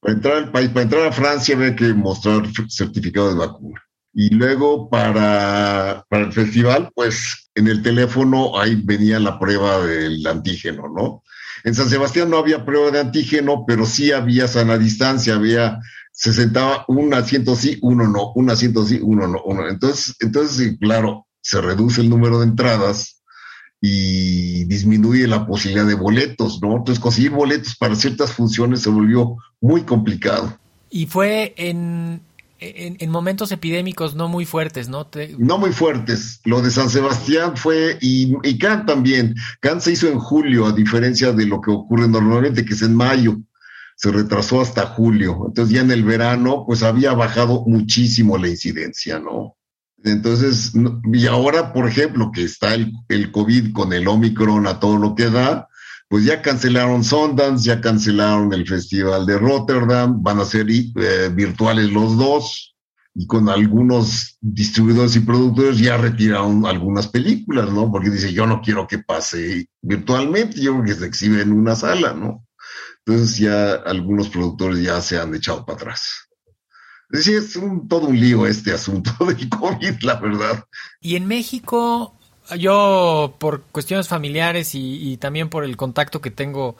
Para 0.00 0.14
entrar 0.14 0.36
al 0.38 0.50
país, 0.50 0.70
para 0.70 0.82
entrar 0.82 1.06
a 1.06 1.12
Francia 1.12 1.54
había 1.54 1.76
que 1.76 1.94
mostrar 1.94 2.42
certificado 2.68 3.28
de 3.28 3.36
vacuna. 3.36 3.80
Y 4.14 4.30
luego 4.34 4.90
para, 4.90 6.04
para 6.08 6.24
el 6.24 6.32
festival, 6.32 6.90
pues 6.94 7.50
en 7.54 7.68
el 7.68 7.82
teléfono 7.82 8.58
ahí 8.58 8.74
venía 8.76 9.18
la 9.18 9.38
prueba 9.38 9.84
del 9.86 10.26
antígeno, 10.26 10.88
¿no? 10.88 11.22
En 11.64 11.74
San 11.74 11.88
Sebastián 11.88 12.28
no 12.28 12.38
había 12.38 12.64
prueba 12.64 12.90
de 12.90 13.00
antígeno, 13.00 13.64
pero 13.66 13.86
sí 13.86 14.12
había 14.12 14.48
sana 14.48 14.78
distancia, 14.78 15.34
había 15.34 15.80
se 16.12 16.32
sentaba 16.32 16.84
un 16.88 17.12
asiento 17.14 17.56
sí, 17.56 17.78
uno 17.82 18.06
no, 18.06 18.32
un 18.34 18.50
asiento 18.50 18.84
sí, 18.84 19.00
uno 19.02 19.26
no, 19.26 19.42
uno. 19.44 19.68
Entonces, 19.68 20.14
entonces, 20.20 20.76
claro, 20.78 21.26
se 21.40 21.60
reduce 21.60 22.02
el 22.02 22.10
número 22.10 22.38
de 22.38 22.46
entradas 22.46 23.22
y 23.80 24.64
disminuye 24.64 25.26
la 25.26 25.46
posibilidad 25.46 25.86
de 25.86 25.94
boletos, 25.94 26.60
¿no? 26.62 26.76
Entonces, 26.76 27.00
conseguir 27.00 27.30
boletos 27.30 27.76
para 27.76 27.96
ciertas 27.96 28.32
funciones 28.32 28.82
se 28.82 28.90
volvió 28.90 29.36
muy 29.60 29.82
complicado. 29.82 30.56
Y 30.90 31.06
fue 31.06 31.54
en, 31.56 32.20
en, 32.98 33.10
momentos 33.10 33.52
epidémicos 33.52 34.14
no 34.14 34.28
muy 34.28 34.44
fuertes, 34.44 34.88
¿no? 34.88 35.08
No 35.38 35.58
muy 35.58 35.72
fuertes. 35.72 36.40
Lo 36.44 36.62
de 36.62 36.70
San 36.70 36.90
Sebastián 36.90 37.56
fue, 37.56 37.98
y, 38.00 38.34
y 38.42 38.58
también. 38.58 39.34
Cannes 39.60 39.84
se 39.84 39.92
hizo 39.92 40.08
en 40.08 40.18
julio, 40.18 40.66
a 40.66 40.72
diferencia 40.72 41.32
de 41.32 41.46
lo 41.46 41.60
que 41.60 41.70
ocurre 41.70 42.08
normalmente, 42.08 42.64
que 42.64 42.74
es 42.74 42.82
en 42.82 42.94
mayo 42.94 43.38
se 43.94 44.10
retrasó 44.10 44.60
hasta 44.60 44.86
julio. 44.86 45.44
Entonces 45.46 45.74
ya 45.74 45.80
en 45.80 45.92
el 45.92 46.02
verano, 46.02 46.64
pues 46.66 46.82
había 46.82 47.12
bajado 47.12 47.62
muchísimo 47.66 48.36
la 48.36 48.48
incidencia, 48.48 49.20
¿no? 49.20 49.56
Entonces, 50.04 50.72
y 51.12 51.26
ahora, 51.26 51.72
por 51.72 51.88
ejemplo, 51.88 52.32
que 52.32 52.42
está 52.42 52.74
el, 52.74 52.92
el 53.08 53.30
COVID 53.30 53.72
con 53.72 53.92
el 53.92 54.08
Omicron 54.08 54.66
a 54.66 54.80
todo 54.80 54.98
lo 54.98 55.14
que 55.14 55.30
da, 55.30 55.68
pues 56.12 56.26
ya 56.26 56.42
cancelaron 56.42 57.02
Sundance, 57.02 57.64
ya 57.64 57.80
cancelaron 57.80 58.52
el 58.52 58.68
Festival 58.68 59.24
de 59.24 59.38
Rotterdam, 59.38 60.22
van 60.22 60.40
a 60.40 60.44
ser 60.44 60.66
eh, 60.68 61.30
virtuales 61.32 61.90
los 61.90 62.18
dos, 62.18 62.76
y 63.14 63.26
con 63.26 63.48
algunos 63.48 64.36
distribuidores 64.42 65.16
y 65.16 65.20
productores 65.20 65.78
ya 65.78 65.96
retiraron 65.96 66.66
algunas 66.66 67.08
películas, 67.08 67.70
¿no? 67.70 67.90
Porque 67.90 68.10
dice, 68.10 68.30
yo 68.30 68.46
no 68.46 68.60
quiero 68.60 68.86
que 68.86 68.98
pase 68.98 69.70
virtualmente, 69.80 70.60
yo 70.60 70.74
creo 70.74 70.84
que 70.84 71.00
se 71.00 71.06
exhibe 71.06 71.40
en 71.40 71.50
una 71.50 71.74
sala, 71.74 72.12
¿no? 72.12 72.46
Entonces 73.06 73.38
ya 73.38 73.72
algunos 73.72 74.28
productores 74.28 74.82
ya 74.82 75.00
se 75.00 75.18
han 75.18 75.34
echado 75.34 75.64
para 75.64 75.76
atrás. 75.76 76.28
Es 77.08 77.24
decir, 77.24 77.36
es 77.38 77.58
todo 77.88 78.08
un 78.08 78.20
lío 78.20 78.46
este 78.46 78.74
asunto 78.74 79.12
del 79.24 79.48
COVID, 79.48 80.02
la 80.02 80.20
verdad. 80.20 80.62
Y 81.00 81.16
en 81.16 81.26
México, 81.26 82.18
yo 82.58 83.34
por 83.38 83.62
cuestiones 83.64 84.08
familiares 84.08 84.74
y, 84.74 85.16
también 85.18 85.48
por 85.48 85.64
el 85.64 85.76
contacto 85.76 86.20
que 86.20 86.30
tengo 86.30 86.76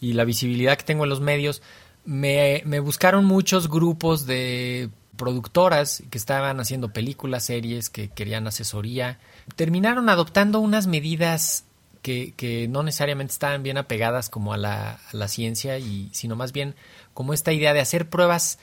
y 0.00 0.12
la 0.12 0.24
visibilidad 0.24 0.76
que 0.76 0.84
tengo 0.84 1.04
en 1.04 1.10
los 1.10 1.20
medios, 1.20 1.62
me, 2.04 2.62
me 2.66 2.80
buscaron 2.80 3.24
muchos 3.24 3.68
grupos 3.68 4.26
de 4.26 4.90
productoras 5.16 6.02
que 6.10 6.18
estaban 6.18 6.60
haciendo 6.60 6.92
películas, 6.92 7.44
series, 7.44 7.90
que 7.90 8.08
querían 8.08 8.46
asesoría. 8.46 9.18
Terminaron 9.56 10.08
adoptando 10.08 10.60
unas 10.60 10.86
medidas 10.86 11.64
que, 12.04 12.68
no 12.68 12.82
necesariamente 12.82 13.32
estaban 13.32 13.62
bien 13.62 13.78
apegadas 13.78 14.28
como 14.28 14.52
a 14.52 14.58
la, 14.58 15.28
ciencia, 15.28 15.78
y, 15.78 16.10
sino 16.12 16.36
más 16.36 16.52
bien 16.52 16.74
como 17.14 17.32
esta 17.32 17.52
idea 17.52 17.72
de 17.72 17.80
hacer 17.80 18.08
pruebas 18.08 18.58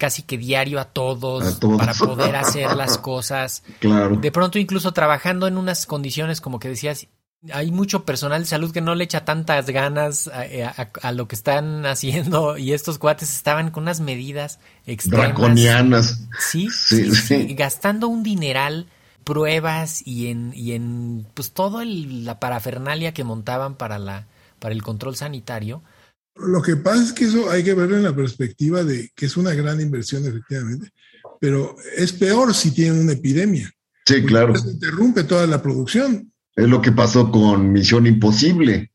casi 0.00 0.22
que 0.22 0.38
diario 0.38 0.80
a 0.80 0.86
todos, 0.86 1.60
para 1.76 1.92
poder 1.92 2.34
hacer 2.34 2.74
las 2.74 2.96
cosas. 2.96 3.62
Claro. 3.80 4.16
De 4.16 4.32
pronto 4.32 4.58
incluso 4.58 4.92
trabajando 4.92 5.46
en 5.46 5.58
unas 5.58 5.84
condiciones 5.84 6.40
como 6.40 6.58
que 6.58 6.70
decías, 6.70 7.06
hay 7.52 7.70
mucho 7.70 8.06
personal 8.06 8.40
de 8.40 8.46
salud 8.46 8.72
que 8.72 8.80
no 8.80 8.94
le 8.94 9.04
echa 9.04 9.26
tantas 9.26 9.66
ganas 9.66 10.28
a, 10.28 11.12
lo 11.12 11.28
que 11.28 11.34
están 11.34 11.84
haciendo 11.86 12.56
y 12.56 12.72
estos 12.72 12.98
cuates 12.98 13.30
estaban 13.30 13.70
con 13.70 13.82
unas 13.82 14.00
medidas 14.00 14.58
extremas. 14.86 15.28
Draconianas. 15.28 16.22
sí, 16.38 16.68
sí, 16.70 17.14
sí, 17.14 17.54
gastando 17.54 18.08
un 18.08 18.22
dineral 18.22 18.86
pruebas 19.22 20.00
y 20.06 20.28
en, 20.28 20.52
y 20.54 20.72
en 20.72 21.26
pues 21.34 21.52
todo 21.52 21.84
la 21.84 22.40
parafernalia 22.40 23.12
que 23.12 23.22
montaban 23.22 23.74
para, 23.74 23.98
la, 23.98 24.28
para 24.58 24.74
el 24.74 24.82
control 24.82 25.14
sanitario. 25.14 25.82
Lo 26.36 26.62
que 26.62 26.76
pasa 26.76 27.02
es 27.02 27.12
que 27.12 27.24
eso 27.24 27.50
hay 27.50 27.62
que 27.62 27.74
verlo 27.74 27.96
en 27.96 28.04
la 28.04 28.14
perspectiva 28.14 28.84
de 28.84 29.10
que 29.14 29.26
es 29.26 29.36
una 29.36 29.52
gran 29.54 29.80
inversión, 29.80 30.24
efectivamente, 30.26 30.90
pero 31.38 31.76
es 31.96 32.12
peor 32.12 32.54
si 32.54 32.72
tienen 32.72 33.02
una 33.02 33.12
epidemia. 33.12 33.70
Sí, 34.06 34.24
claro. 34.24 34.56
Se 34.56 34.70
interrumpe 34.70 35.24
toda 35.24 35.46
la 35.46 35.62
producción. 35.62 36.32
Es 36.56 36.68
lo 36.68 36.80
que 36.80 36.92
pasó 36.92 37.30
con 37.30 37.72
Misión 37.72 38.06
Imposible, 38.06 38.90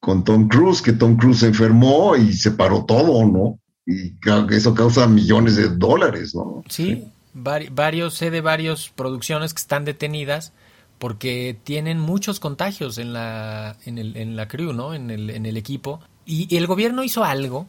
con 0.00 0.24
Tom 0.24 0.48
Cruise, 0.48 0.82
que 0.82 0.92
Tom 0.92 1.16
Cruise 1.16 1.40
se 1.40 1.46
enfermó 1.46 2.16
y 2.16 2.32
se 2.32 2.52
paró 2.52 2.84
todo, 2.84 3.26
¿no? 3.26 3.58
Y 3.86 4.14
eso 4.54 4.74
causa 4.74 5.06
millones 5.06 5.56
de 5.56 5.68
dólares, 5.68 6.34
¿no? 6.34 6.62
sí 6.68 7.04
varios, 7.34 8.14
sé 8.14 8.30
de 8.30 8.40
varias 8.40 8.90
producciones 8.90 9.54
que 9.54 9.60
están 9.60 9.84
detenidas 9.84 10.52
porque 10.98 11.58
tienen 11.64 11.98
muchos 11.98 12.38
contagios 12.38 12.98
en 12.98 13.12
la, 13.12 13.76
en 13.84 13.98
el, 13.98 14.16
en 14.16 14.36
la 14.36 14.46
crew, 14.46 14.72
¿no? 14.72 14.94
En 14.94 15.10
el, 15.10 15.30
en 15.30 15.46
el 15.46 15.56
equipo. 15.56 16.00
Y, 16.24 16.56
el 16.56 16.66
gobierno 16.66 17.02
hizo 17.02 17.24
algo 17.24 17.66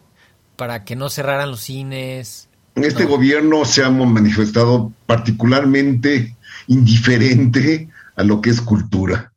para 0.55 0.83
que 0.83 0.95
no 0.95 1.09
cerraran 1.09 1.51
los 1.51 1.61
cines. 1.61 2.49
Este 2.75 3.05
gobierno 3.05 3.65
se 3.65 3.83
ha 3.83 3.89
manifestado 3.89 4.91
particularmente 5.05 6.35
indiferente 6.67 7.89
a 8.15 8.23
lo 8.23 8.41
que 8.41 8.49
es 8.49 8.61
cultura, 8.61 9.33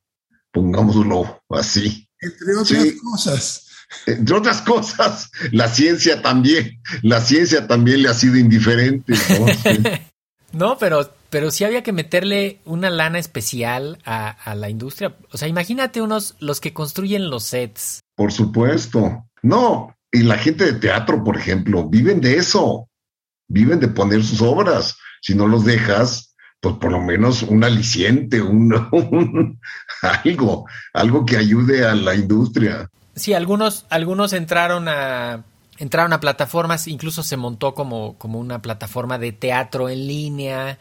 pongámoslo 0.53 1.43
así. 1.51 2.09
Entre 2.21 2.57
otras 2.57 2.93
cosas. 3.03 3.63
Entre 4.07 4.35
otras 4.35 4.63
cosas, 4.63 5.31
la 5.53 5.69
ciencia 5.69 6.23
también, 6.23 6.81
la 7.03 7.21
ciencia 7.21 7.67
también 7.67 8.03
le 8.03 8.09
ha 8.09 8.15
sido 8.15 8.37
indiferente. 8.37 9.15
¿no? 9.39 9.47
No, 10.53 10.79
pero, 10.79 11.13
pero 11.29 11.51
sí 11.51 11.65
había 11.65 11.83
que 11.83 11.93
meterle 11.93 12.61
una 12.65 12.89
lana 12.89 13.19
especial 13.19 13.99
a, 14.07 14.55
la 14.55 14.71
industria. 14.71 15.15
O 15.31 15.37
sea, 15.37 15.49
imagínate 15.49 16.01
unos, 16.01 16.35
los 16.39 16.61
que 16.61 16.73
construyen 16.73 17.29
los 17.29 17.45
sets. 17.45 18.01
Por 18.17 18.33
supuesto. 18.33 19.25
No, 19.43 19.95
y 20.11 20.23
la 20.23 20.39
gente 20.39 20.65
de 20.65 20.81
teatro, 20.81 21.23
por 21.23 21.37
ejemplo, 21.37 21.89
viven 21.89 22.21
de 22.21 22.37
eso. 22.37 22.89
Viven 23.47 23.79
de 23.79 23.89
poner 23.89 24.25
sus 24.25 24.43
obras. 24.43 24.97
Si 25.21 25.35
no 25.35 25.47
los 25.47 25.65
dejas, 25.65 26.35
pues 26.61 26.77
por 26.77 26.91
lo 26.91 27.01
menos 27.01 27.43
un 27.43 27.63
aliciente, 27.63 28.41
un, 28.41 28.73
algo, 30.25 30.67
algo 30.93 31.25
que 31.25 31.37
ayude 31.37 31.87
a 31.87 31.95
la 31.95 32.15
industria. 32.15 32.91
Sí, 33.15 33.35
algunos, 33.35 33.87
algunos 33.91 34.33
entraron 34.33 34.89
a 34.89 35.45
entraron 35.79 36.15
a 36.15 36.21
plataformas, 36.21 36.89
incluso 36.89 37.23
se 37.23 37.37
montó 37.37 37.75
como, 37.75 38.17
como 38.17 38.39
una 38.39 38.63
plataforma 38.63 39.19
de 39.19 39.33
teatro 39.33 39.91
en 39.91 40.07
línea 40.07 40.79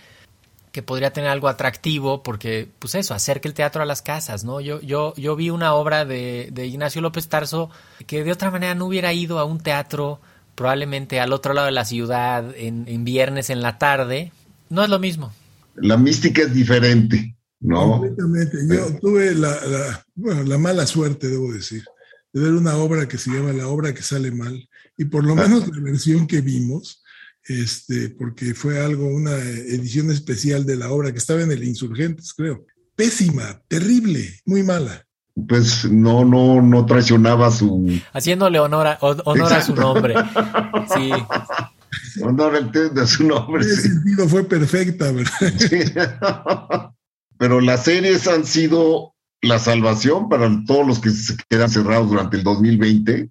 que 0.75 0.83
podría 0.83 1.13
tener 1.13 1.29
algo 1.29 1.47
atractivo 1.47 2.21
porque, 2.21 2.67
pues 2.79 2.95
eso, 2.95 3.13
acerca 3.13 3.47
el 3.47 3.53
teatro 3.53 3.81
a 3.81 3.85
las 3.85 4.01
casas, 4.01 4.43
¿no? 4.43 4.59
Yo, 4.59 4.81
yo, 4.81 5.13
yo 5.15 5.37
vi 5.37 5.49
una 5.49 5.73
obra 5.73 6.03
de, 6.03 6.49
de 6.51 6.67
Ignacio 6.67 7.01
López 7.01 7.29
Tarso 7.29 7.69
que 8.07 8.25
de 8.25 8.33
otra 8.33 8.51
manera 8.51 8.75
no 8.75 8.87
hubiera 8.87 9.13
ido 9.13 9.39
a 9.39 9.45
un 9.45 9.61
teatro 9.61 10.19
probablemente 10.53 11.21
al 11.21 11.31
otro 11.31 11.53
lado 11.53 11.67
de 11.67 11.71
la 11.71 11.85
ciudad 11.85 12.53
en, 12.57 12.83
en 12.89 13.05
viernes 13.05 13.49
en 13.49 13.61
la 13.61 13.77
tarde. 13.77 14.33
No 14.67 14.83
es 14.83 14.89
lo 14.89 14.99
mismo. 14.99 15.31
La 15.75 15.95
mística 15.95 16.41
es 16.41 16.53
diferente, 16.53 17.37
¿no? 17.61 17.91
Completamente. 17.91 18.57
Yo 18.67 18.99
tuve 18.99 19.33
la, 19.33 19.51
la, 19.65 20.05
bueno, 20.13 20.43
la 20.43 20.57
mala 20.57 20.85
suerte, 20.85 21.29
debo 21.29 21.53
decir, 21.53 21.85
de 22.33 22.41
ver 22.41 22.51
una 22.51 22.75
obra 22.75 23.07
que 23.07 23.17
se 23.17 23.31
llama 23.31 23.53
La 23.53 23.69
obra 23.69 23.93
que 23.93 24.01
sale 24.01 24.29
mal, 24.29 24.67
y 24.97 25.05
por 25.05 25.23
lo 25.23 25.35
menos 25.35 25.69
la 25.69 25.81
versión 25.81 26.27
que 26.27 26.41
vimos, 26.41 27.01
este, 27.47 28.09
porque 28.09 28.53
fue 28.53 28.83
algo, 28.83 29.07
una 29.07 29.35
edición 29.35 30.11
especial 30.11 30.65
de 30.65 30.75
la 30.75 30.91
obra 30.91 31.11
que 31.11 31.19
estaba 31.19 31.41
en 31.41 31.51
el 31.51 31.63
Insurgentes, 31.63 32.33
creo. 32.33 32.65
Pésima, 32.95 33.61
terrible, 33.67 34.39
muy 34.45 34.63
mala. 34.63 35.05
Pues 35.47 35.83
no, 35.91 36.23
no, 36.23 36.61
no 36.61 36.85
traicionaba 36.85 37.51
su. 37.51 37.99
Haciéndole 38.13 38.57
honor 38.57 38.87
a, 38.87 38.97
honor 39.01 39.53
a 39.53 39.61
su 39.61 39.75
nombre. 39.75 40.15
Sí. 40.93 41.11
Honor 42.21 42.55
a 42.55 43.07
su 43.07 43.25
nombre. 43.25 43.63
En 43.63 43.69
ese 43.69 43.81
sí. 43.81 43.87
sentido 43.89 44.27
fue 44.29 44.43
perfecta, 44.45 45.11
¿verdad? 45.11 45.53
Sí. 45.59 45.79
Pero 47.37 47.59
las 47.59 47.83
series 47.83 48.27
han 48.27 48.45
sido 48.45 49.13
la 49.41 49.59
salvación 49.59 50.29
para 50.29 50.49
todos 50.65 50.87
los 50.87 50.99
que 50.99 51.09
se 51.09 51.35
quedan 51.49 51.69
cerrados 51.69 52.09
durante 52.09 52.37
el 52.37 52.43
2020. 52.43 53.29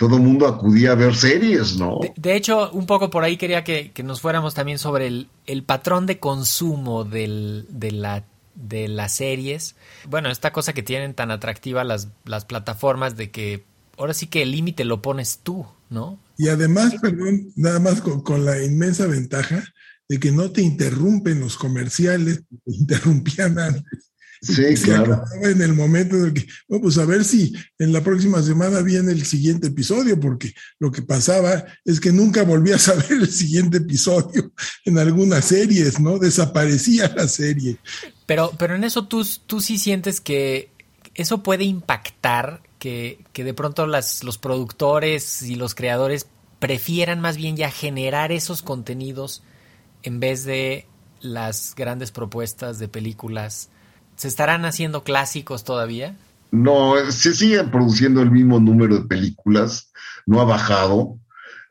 Todo 0.00 0.16
el 0.16 0.22
mundo 0.22 0.46
acudía 0.46 0.92
a 0.92 0.94
ver 0.94 1.14
series, 1.14 1.76
¿no? 1.76 1.98
De, 2.00 2.14
de, 2.16 2.34
hecho, 2.34 2.70
un 2.70 2.86
poco 2.86 3.10
por 3.10 3.22
ahí 3.22 3.36
quería 3.36 3.64
que, 3.64 3.92
que 3.92 4.02
nos 4.02 4.22
fuéramos 4.22 4.54
también 4.54 4.78
sobre 4.78 5.06
el, 5.06 5.28
el 5.44 5.62
patrón 5.62 6.06
de 6.06 6.18
consumo 6.18 7.04
del, 7.04 7.66
de, 7.68 7.92
la, 7.92 8.24
de 8.54 8.88
las 8.88 9.12
series. 9.16 9.76
Bueno, 10.08 10.30
esta 10.30 10.54
cosa 10.54 10.72
que 10.72 10.82
tienen 10.82 11.12
tan 11.12 11.30
atractiva 11.30 11.84
las, 11.84 12.08
las 12.24 12.46
plataformas 12.46 13.18
de 13.18 13.30
que 13.30 13.66
ahora 13.98 14.14
sí 14.14 14.26
que 14.28 14.40
el 14.40 14.52
límite 14.52 14.86
lo 14.86 15.02
pones 15.02 15.40
tú, 15.42 15.66
¿no? 15.90 16.18
Y 16.38 16.48
además, 16.48 16.94
perdón, 17.02 17.52
nada 17.54 17.78
más 17.78 18.00
con, 18.00 18.22
con, 18.22 18.46
la 18.46 18.64
inmensa 18.64 19.06
ventaja 19.06 19.62
de 20.08 20.18
que 20.18 20.32
no 20.32 20.50
te 20.50 20.62
interrumpen 20.62 21.40
los 21.40 21.58
comerciales, 21.58 22.40
te 22.48 22.72
interrumpían 22.72 23.58
antes. 23.58 23.99
Sí, 24.42 24.74
claro. 24.84 25.22
En 25.42 25.60
el 25.60 25.74
momento 25.74 26.16
en 26.16 26.26
el 26.26 26.34
que, 26.34 26.46
bueno, 26.68 26.82
pues 26.82 26.98
a 26.98 27.04
ver 27.04 27.24
si 27.24 27.52
en 27.78 27.92
la 27.92 28.02
próxima 28.02 28.42
semana 28.42 28.80
viene 28.80 29.12
el 29.12 29.24
siguiente 29.24 29.68
episodio, 29.68 30.18
porque 30.18 30.54
lo 30.78 30.90
que 30.90 31.02
pasaba 31.02 31.64
es 31.84 32.00
que 32.00 32.12
nunca 32.12 32.42
volvías 32.42 32.88
a 32.88 32.94
ver 32.94 33.12
el 33.12 33.30
siguiente 33.30 33.78
episodio 33.78 34.52
en 34.84 34.98
algunas 34.98 35.44
series, 35.44 36.00
¿no? 36.00 36.18
Desaparecía 36.18 37.12
la 37.14 37.28
serie. 37.28 37.78
Pero, 38.26 38.52
pero 38.58 38.74
en 38.74 38.84
eso 38.84 39.06
tú, 39.06 39.26
tú 39.46 39.60
sí 39.60 39.78
sientes 39.78 40.20
que 40.20 40.70
eso 41.14 41.42
puede 41.42 41.64
impactar, 41.64 42.62
que, 42.78 43.22
que 43.32 43.44
de 43.44 43.52
pronto 43.52 43.86
las, 43.86 44.24
los 44.24 44.38
productores 44.38 45.42
y 45.42 45.54
los 45.54 45.74
creadores 45.74 46.26
prefieran 46.58 47.20
más 47.20 47.36
bien 47.36 47.56
ya 47.56 47.70
generar 47.70 48.32
esos 48.32 48.62
contenidos 48.62 49.42
en 50.02 50.20
vez 50.20 50.44
de 50.44 50.86
las 51.20 51.74
grandes 51.76 52.10
propuestas 52.10 52.78
de 52.78 52.88
películas 52.88 53.68
¿Se 54.20 54.28
estarán 54.28 54.66
haciendo 54.66 55.02
clásicos 55.02 55.64
todavía? 55.64 56.14
No, 56.50 56.92
se 57.10 57.32
siguen 57.32 57.70
produciendo 57.70 58.20
el 58.20 58.30
mismo 58.30 58.60
número 58.60 58.98
de 58.98 59.06
películas, 59.06 59.90
no 60.26 60.42
ha 60.42 60.44
bajado. 60.44 61.18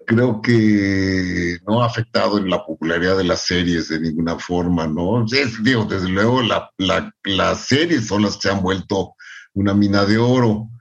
Creo 0.07 0.41
que 0.41 1.59
no 1.67 1.83
ha 1.83 1.85
afectado 1.85 2.39
en 2.39 2.49
la 2.49 2.65
popularidad 2.65 3.17
de 3.17 3.25
las 3.25 3.41
series 3.41 3.89
de 3.89 3.99
ninguna 3.99 4.39
forma, 4.39 4.87
¿no? 4.87 5.25
Es, 5.25 5.63
digo, 5.63 5.85
desde 5.85 6.09
luego 6.09 6.41
la, 6.41 6.71
la, 6.79 7.13
las 7.23 7.67
series 7.67 8.07
son 8.07 8.23
las 8.23 8.37
que 8.37 8.41
se 8.41 8.49
han 8.49 8.63
vuelto 8.63 9.13
una 9.53 9.75
mina 9.75 10.05
de 10.05 10.17
oro, 10.17 10.71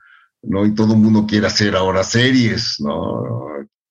¿no? 0.41 0.65
Y 0.65 0.73
todo 0.73 0.93
el 0.93 0.99
mundo 0.99 1.27
quiere 1.27 1.45
hacer 1.45 1.75
ahora 1.75 2.03
series, 2.03 2.77
¿no? 2.79 3.45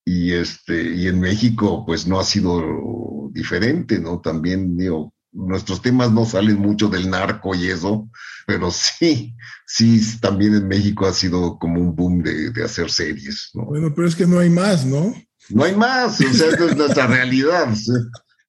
Y 0.04 0.32
este, 0.32 0.82
y 0.96 1.06
en 1.06 1.20
México, 1.20 1.84
pues 1.86 2.08
no 2.08 2.18
ha 2.18 2.24
sido 2.24 3.30
diferente, 3.30 4.00
¿no? 4.00 4.20
También, 4.20 4.76
digo, 4.76 5.14
nuestros 5.32 5.82
temas 5.82 6.10
no 6.12 6.24
salen 6.24 6.58
mucho 6.58 6.88
del 6.88 7.10
narco 7.10 7.54
y 7.54 7.66
eso, 7.66 8.08
pero 8.46 8.70
sí, 8.70 9.34
sí, 9.66 10.00
también 10.20 10.54
en 10.54 10.68
México 10.68 11.06
ha 11.06 11.12
sido 11.12 11.58
como 11.58 11.80
un 11.80 11.94
boom 11.94 12.22
de, 12.22 12.50
de 12.50 12.64
hacer 12.64 12.90
series. 12.90 13.50
¿no? 13.54 13.66
Bueno, 13.66 13.92
pero 13.94 14.08
es 14.08 14.16
que 14.16 14.26
no 14.26 14.38
hay 14.38 14.50
más, 14.50 14.84
¿no? 14.84 15.14
No 15.50 15.64
hay 15.64 15.74
más, 15.74 16.20
o 16.20 16.32
sea, 16.32 16.48
esa 16.48 16.64
es 16.66 16.76
nuestra 16.76 17.06
realidad. 17.08 17.74
Sí. 17.74 17.92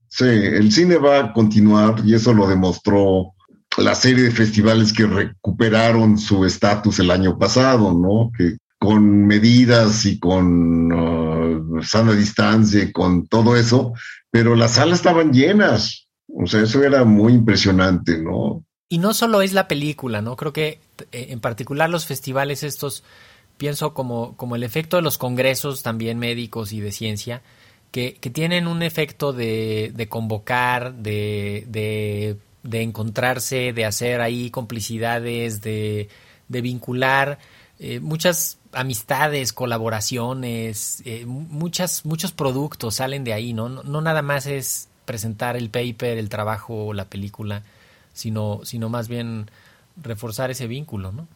sí, 0.10 0.26
el 0.26 0.72
cine 0.72 0.98
va 0.98 1.20
a 1.20 1.34
continuar 1.34 2.02
y 2.06 2.14
eso 2.14 2.34
lo 2.34 2.48
demostró 2.48 3.34
la 3.78 3.96
serie 3.96 4.26
de 4.26 4.32
festivales 4.32 4.92
que 4.92 5.06
recuperaron 5.06 6.18
su 6.18 6.46
estatus 6.46 7.00
el 7.00 7.12
año 7.12 7.38
pasado, 7.38 7.94
¿no? 7.94 8.32
Que 8.38 8.58
con 8.78 9.28
medidas 9.28 10.06
y 10.06 10.20
con 10.20 10.92
uh, 10.92 11.84
sana 11.84 12.14
distancia 12.14 12.84
y 12.84 12.92
con 12.92 13.28
todo 13.28 13.56
eso, 13.56 13.94
pero 14.32 14.56
las 14.56 14.76
salas 14.76 15.00
estaban 15.00 15.34
llenas. 15.34 16.09
O 16.36 16.48
sea, 16.48 16.62
eso 16.62 16.84
era 16.84 17.04
muy 17.04 17.34
impresionante, 17.34 18.18
¿no? 18.18 18.64
Y 18.90 18.98
no 18.98 19.14
solo 19.14 19.42
es 19.42 19.54
la 19.54 19.68
película, 19.68 20.22
¿no? 20.22 20.36
Creo 20.36 20.54
que 20.54 20.80
eh, 21.12 21.28
en 21.30 21.40
particular 21.40 21.90
los 21.90 22.06
festivales 22.06 22.64
estos, 22.64 23.04
pienso 23.58 23.94
como, 23.94 24.36
como 24.36 24.56
el 24.56 24.64
efecto 24.64 24.98
de 24.98 25.04
los 25.04 25.18
congresos 25.18 25.84
también 25.84 26.18
médicos 26.18 26.74
y 26.74 26.80
de 26.80 26.92
ciencia, 26.92 27.44
que, 27.92 28.16
que 28.16 28.30
tienen 28.30 28.68
un 28.68 28.82
efecto 28.82 29.34
de, 29.34 29.92
de 29.96 30.08
convocar, 30.08 30.96
de, 30.96 31.66
de, 31.68 32.38
de, 32.64 32.82
encontrarse, 32.82 33.74
de 33.74 33.86
hacer 33.86 34.22
ahí 34.22 34.50
complicidades, 34.50 35.62
de, 35.62 36.10
vincular 36.48 37.40
eh, 37.80 38.00
muchas 38.00 38.60
amistades, 38.72 39.54
colaboraciones, 39.54 41.02
eh, 41.06 41.26
muchas, 41.26 42.06
muchos 42.06 42.32
productos 42.32 42.96
salen 42.96 43.24
de 43.24 43.34
ahí. 43.34 43.54
No, 43.54 43.70
no 43.70 44.02
nada 44.02 44.22
más 44.22 44.46
es 44.46 44.89
presentar 45.10 45.58
el 45.58 45.72
paper, 45.72 46.20
el 46.20 46.30
trabajo 46.30 46.94
la 46.94 47.06
película, 47.06 47.64
sino, 48.14 48.62
sino 48.64 48.90
más 48.90 49.08
bien 49.08 49.50
reforzar 50.04 50.52
ese 50.52 50.68
vínculo, 50.68 51.12
¿no? 51.12 51.28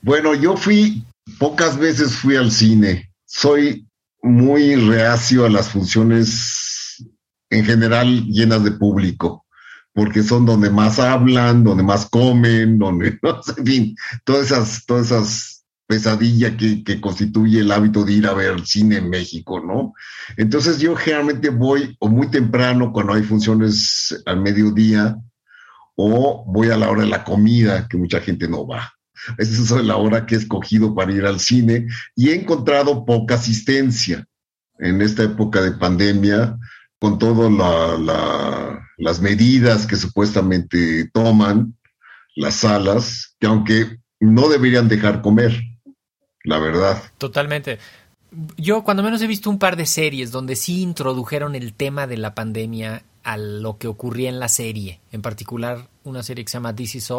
Bueno, 0.00 0.34
yo 0.34 0.56
fui, 0.56 1.04
pocas 1.38 1.76
veces 1.76 2.14
fui 2.14 2.36
al 2.36 2.50
cine. 2.50 3.12
Soy 3.26 3.86
muy 4.22 4.76
reacio 4.76 5.44
a 5.44 5.50
las 5.50 5.68
funciones 5.68 7.04
en 7.50 7.66
general 7.66 8.24
llenas 8.28 8.64
de 8.64 8.70
público, 8.70 9.44
porque 9.92 10.22
son 10.22 10.46
donde 10.46 10.70
más 10.70 10.98
hablan, 10.98 11.64
donde 11.64 11.82
más 11.82 12.06
comen, 12.06 12.78
donde, 12.78 13.18
en 13.58 13.66
fin, 13.66 13.96
todas 14.24 14.46
esas, 14.46 14.86
todas 14.86 15.08
esas 15.08 15.57
pesadilla 15.88 16.54
que, 16.54 17.00
constituye 17.00 17.60
el 17.60 17.72
hábito 17.72 18.04
de 18.04 18.12
ir 18.12 18.26
a 18.26 18.34
ver 18.34 18.66
cine 18.66 18.98
en 18.98 19.08
México, 19.08 19.58
¿no? 19.58 19.94
Entonces 20.36 20.78
yo 20.80 20.94
generalmente 20.94 21.48
voy 21.48 21.96
o 21.98 22.10
muy 22.10 22.30
temprano 22.30 22.92
cuando 22.92 23.14
hay 23.14 23.22
funciones 23.22 24.22
al 24.26 24.42
mediodía 24.42 25.16
o 25.96 26.44
voy 26.46 26.68
a 26.68 26.76
la 26.76 26.90
hora 26.90 27.02
de 27.02 27.08
la 27.08 27.24
comida, 27.24 27.88
que 27.88 27.96
mucha 27.96 28.20
gente 28.20 28.46
no 28.46 28.66
va. 28.66 28.92
Esa 29.38 29.78
es 29.78 29.84
la 29.84 29.96
hora 29.96 30.26
que 30.26 30.34
he 30.34 30.38
escogido 30.38 30.94
para 30.94 31.10
ir 31.10 31.24
al 31.24 31.40
cine 31.40 31.86
y 32.14 32.28
he 32.28 32.34
encontrado 32.34 33.06
poca 33.06 33.36
asistencia 33.36 34.26
en 34.78 35.00
esta 35.00 35.22
época 35.22 35.62
de 35.62 35.72
pandemia 35.72 36.58
con 36.98 37.18
todas 37.18 37.50
la, 37.50 37.96
la, 37.96 38.86
las 38.98 39.22
medidas 39.22 39.86
que 39.86 39.96
supuestamente 39.96 41.08
toman 41.14 41.78
las 42.36 42.56
salas, 42.56 43.36
que 43.40 43.46
aunque 43.46 43.98
no 44.20 44.48
deberían 44.48 44.88
dejar 44.88 45.22
comer, 45.22 45.58
la 46.44 46.58
verdad. 46.58 47.02
Totalmente. 47.18 47.78
Yo 48.56 48.84
cuando 48.84 49.02
menos 49.02 49.22
he 49.22 49.26
visto 49.26 49.48
un 49.48 49.58
par 49.58 49.76
de 49.76 49.86
series 49.86 50.30
donde 50.30 50.56
sí 50.56 50.82
introdujeron 50.82 51.54
el 51.54 51.72
tema 51.72 52.06
de 52.06 52.18
la 52.18 52.34
pandemia 52.34 53.02
a 53.22 53.36
lo 53.36 53.78
que 53.78 53.88
ocurría 53.88 54.28
en 54.28 54.40
la 54.40 54.48
serie. 54.48 55.00
En 55.12 55.22
particular 55.22 55.88
una 56.04 56.22
serie 56.22 56.44
que 56.44 56.50
se 56.50 56.56
llama 56.56 56.74
This 56.74 56.94
Is 56.96 57.12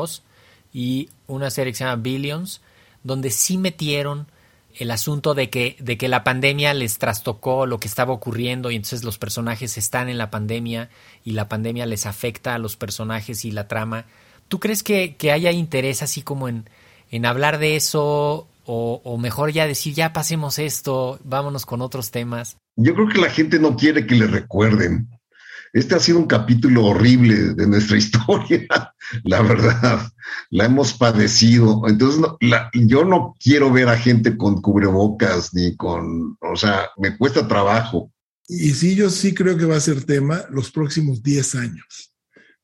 y 0.73 1.09
una 1.27 1.49
serie 1.49 1.73
que 1.73 1.77
se 1.77 1.83
llama 1.83 2.01
Billions, 2.01 2.61
donde 3.03 3.31
sí 3.31 3.57
metieron 3.57 4.27
el 4.75 4.91
asunto 4.91 5.33
de 5.33 5.49
que, 5.49 5.75
de 5.79 5.97
que 5.97 6.07
la 6.07 6.23
pandemia 6.23 6.73
les 6.73 6.99
trastocó 6.99 7.65
lo 7.65 7.79
que 7.79 7.87
estaba 7.87 8.13
ocurriendo 8.13 8.71
y 8.71 8.75
entonces 8.75 9.03
los 9.03 9.17
personajes 9.17 9.77
están 9.77 10.09
en 10.09 10.17
la 10.17 10.29
pandemia 10.29 10.89
y 11.23 11.31
la 11.31 11.49
pandemia 11.49 11.85
les 11.85 12.05
afecta 12.05 12.55
a 12.55 12.59
los 12.59 12.75
personajes 12.75 13.45
y 13.45 13.51
la 13.51 13.67
trama. 13.67 14.05
¿Tú 14.47 14.59
crees 14.59 14.83
que, 14.83 15.15
que 15.15 15.31
haya 15.31 15.51
interés 15.51 16.01
así 16.01 16.21
como 16.21 16.47
en, 16.47 16.69
en 17.11 17.25
hablar 17.25 17.57
de 17.57 17.75
eso 17.75 18.47
o, 18.71 19.01
o, 19.03 19.17
mejor 19.17 19.51
ya 19.51 19.65
decir, 19.65 19.95
ya 19.95 20.13
pasemos 20.13 20.59
esto, 20.59 21.19
vámonos 21.23 21.65
con 21.65 21.81
otros 21.81 22.11
temas? 22.11 22.57
Yo 22.75 22.93
creo 22.93 23.07
que 23.07 23.17
la 23.17 23.31
gente 23.31 23.57
no 23.57 23.75
quiere 23.75 24.05
que 24.05 24.13
le 24.13 24.27
recuerden. 24.27 25.09
Este 25.73 25.95
ha 25.95 25.99
sido 25.99 26.19
un 26.19 26.27
capítulo 26.27 26.85
horrible 26.85 27.55
de 27.55 27.65
nuestra 27.65 27.97
historia, 28.03 28.67
la 29.23 29.41
verdad. 29.41 30.11
La 30.51 30.65
hemos 30.65 30.93
padecido. 30.93 31.81
Entonces, 31.87 32.19
no, 32.19 32.37
la, 32.41 32.69
yo 32.73 33.03
no 33.05 33.35
quiero 33.39 33.71
ver 33.71 33.89
a 33.89 33.97
gente 33.97 34.37
con 34.37 34.61
cubrebocas 34.61 35.51
ni 35.55 35.75
con, 35.75 36.37
o 36.39 36.55
sea, 36.55 36.89
me 36.97 37.17
cuesta 37.17 37.47
trabajo. 37.47 38.11
Y 38.47 38.69
sí, 38.71 38.93
yo 38.93 39.09
sí 39.09 39.33
creo 39.33 39.57
que 39.57 39.65
va 39.65 39.77
a 39.77 39.81
ser 39.81 40.03
tema 40.03 40.43
los 40.51 40.69
próximos 40.69 41.23
10 41.23 41.55
años. 41.55 42.13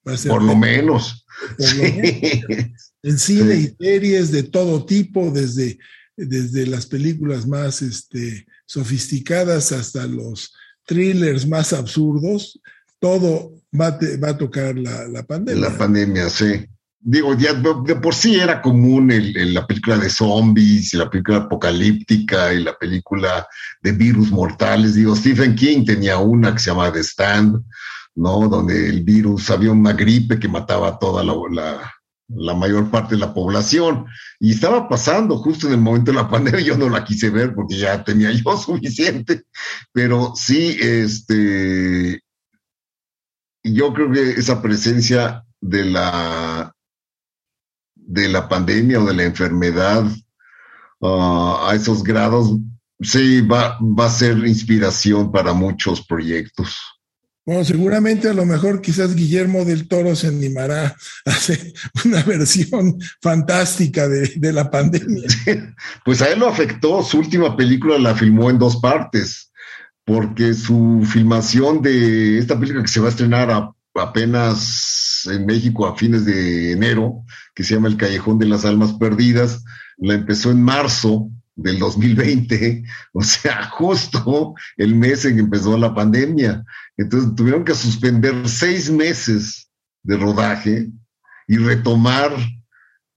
Va 0.08 0.13
a 0.13 0.18
ser 0.18 0.30
Por 0.30 0.41
tema. 0.41 0.54
lo 0.54 0.60
menos. 0.60 1.26
Por 1.58 1.65
sí. 1.65 1.78
lo 1.78 1.84
menos. 1.84 2.94
En 3.06 3.20
cine 3.20 3.56
sí. 3.56 3.76
y 3.80 3.84
series 3.84 4.32
de 4.32 4.41
todo 4.41 4.84
tipo, 4.84 5.30
desde, 5.30 5.78
desde 6.18 6.65
las 6.65 6.88
películas 6.88 7.46
más 7.46 7.84
este, 7.84 8.48
sofisticadas 8.65 9.72
hasta 9.72 10.08
los 10.08 10.56
thrillers 10.88 11.48
más 11.48 11.72
absurdos, 11.72 12.60
todo 13.00 13.54
va 13.80 13.89
a, 13.89 14.00
va 14.24 14.30
a 14.30 14.38
tocar 14.38 14.76
la, 14.76 15.08
la, 15.08 15.22
pandemia. 15.22 15.70
La 15.70 15.78
pandemia, 15.78 16.30
sí. 16.32 16.65
Digo, 17.00 17.38
ya 17.38 17.54
de, 17.54 17.96
por 17.98 18.15
sí 18.15 18.39
era 18.39 18.60
común 18.60 19.12
el, 19.12 19.38
el, 19.38 19.54
la 19.54 19.68
película 19.68 20.00
de 20.00 20.10
zombies 20.10 20.91
y 20.91 20.98
la 20.98 21.08
película 21.08 21.38
apocalíptica 21.38 22.56
y 22.56 22.63
la 22.63 22.76
película 22.76 23.48
de 23.84 23.91
virus 23.91 24.32
mortales. 24.32 24.96
Digo, 24.96 25.15
Stephen 25.15 25.54
King 25.54 25.86
tenía 25.86 26.18
una 26.18 26.54
que 26.54 26.60
se 26.60 26.72
llama 26.72 26.91
The 26.91 27.04
Stand, 27.04 27.63
¿no? 28.15 28.48
Donde 28.50 28.89
el 28.89 29.04
virus, 29.04 29.52
había 29.52 29.72
una 29.72 29.94
gripe 29.94 30.39
que 30.39 30.48
mataba 30.48 30.88
a 30.88 30.98
toda 30.98 31.24
la, 31.24 31.36
la, 31.52 31.95
la 32.28 32.54
mayor 32.54 32.90
parte 32.90 33.16
de 33.16 33.22
la 33.22 33.34
población. 33.34 34.06
Y 34.40 34.52
estaba 34.52 34.88
pasando 34.90 35.38
justo 35.38 35.68
en 35.68 35.74
el 35.74 35.82
momento 35.82 36.12
de 36.12 36.18
la 36.18 36.30
pandemia, 36.30 36.62
yo 36.62 36.78
no 36.78 36.90
la 36.90 37.04
quise 37.04 37.30
ver 37.30 37.54
porque 37.54 37.78
ya 37.78 38.04
tenía 38.04 38.32
yo 38.32 38.58
suficiente, 38.58 39.44
pero 39.92 40.34
sí, 40.36 40.78
este, 40.80 42.22
yo 43.64 43.94
creo 43.94 44.12
que 44.12 44.32
esa 44.32 44.62
presencia 44.62 45.44
de 45.62 45.86
la, 45.86 46.74
de 47.96 48.30
la 48.30 48.48
pandemia 48.48 49.00
o 49.00 49.06
de 49.06 49.16
la 49.16 49.24
enfermedad 49.24 50.06
uh, 51.00 51.68
a 51.68 51.74
esos 51.74 52.04
grados, 52.04 52.58
sí, 53.02 53.42
va, 53.42 53.78
va 53.82 54.06
a 54.06 54.10
ser 54.10 54.38
inspiración 54.46 55.32
para 55.32 55.54
muchos 55.54 56.06
proyectos. 56.06 56.95
Bueno, 57.46 57.64
seguramente 57.64 58.28
a 58.28 58.34
lo 58.34 58.44
mejor 58.44 58.82
quizás 58.82 59.16
Guillermo 59.16 59.66
del 59.66 59.88
Toro 59.88 60.16
se 60.16 60.28
animará 60.28 60.96
a 61.26 61.30
hacer 61.30 61.74
una 62.06 62.24
versión 62.24 62.98
fantástica 63.22 64.08
de, 64.08 64.34
de 64.36 64.52
la 64.52 64.72
pandemia. 64.72 65.28
Pues 66.04 66.22
a 66.24 66.30
él 66.32 66.40
lo 66.40 66.48
afectó, 66.48 67.04
su 67.04 67.20
última 67.20 67.56
película 67.56 68.00
la 68.00 68.16
filmó 68.16 68.50
en 68.50 68.58
dos 68.58 68.78
partes, 68.78 69.52
porque 70.04 70.56
su 70.56 71.04
filmación 71.06 71.84
de 71.84 72.40
esta 72.40 72.60
película 72.60 72.84
que 72.84 72.92
se 72.92 73.00
va 73.00 73.08
a 73.08 73.12
estrenar 73.12 73.72
apenas 73.94 75.28
en 75.32 75.46
México 75.46 75.88
a 75.88 75.96
fines 75.96 76.26
de 76.26 76.72
enero, 76.72 77.24
que 77.54 77.64
se 77.64 77.76
llama 77.76 77.88
El 77.88 77.98
Callejón 77.98 78.40
de 78.40 78.48
las 78.48 78.66
Almas 78.66 78.94
Perdidas, 78.94 79.64
la 79.98 80.16
empezó 80.16 80.50
en 80.50 80.64
marzo 80.64 81.30
del 81.56 81.80
2020, 81.80 82.84
o 83.13 83.24
sea, 83.24 83.65
justo 83.72 84.54
el 84.78 84.96
mes 84.96 85.26
en 85.26 85.36
que 85.36 85.41
empezó 85.41 85.78
la 85.78 85.94
pandemia. 85.94 86.63
Entonces 86.98 87.36
tuvieron 87.36 87.63
que 87.63 87.74
suspender 87.74 88.48
seis 88.48 88.89
meses 88.89 89.70
de 90.04 90.18
rodaje 90.18 90.89
y 91.48 91.58
retomar 91.58 92.32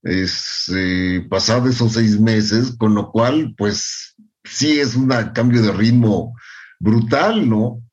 es, 0.03 0.71
eh, 0.73 1.25
pasado 1.29 1.69
esos 1.69 1.93
seis 1.93 2.19
meses, 2.19 2.75
con 2.77 2.95
lo 2.95 3.11
cual, 3.11 3.53
pues 3.57 4.15
sí 4.43 4.79
es 4.79 4.95
un 4.95 5.09
cambio 5.33 5.61
de 5.61 5.71
ritmo 5.71 6.33
brutal, 6.79 7.47
¿no? 7.49 7.83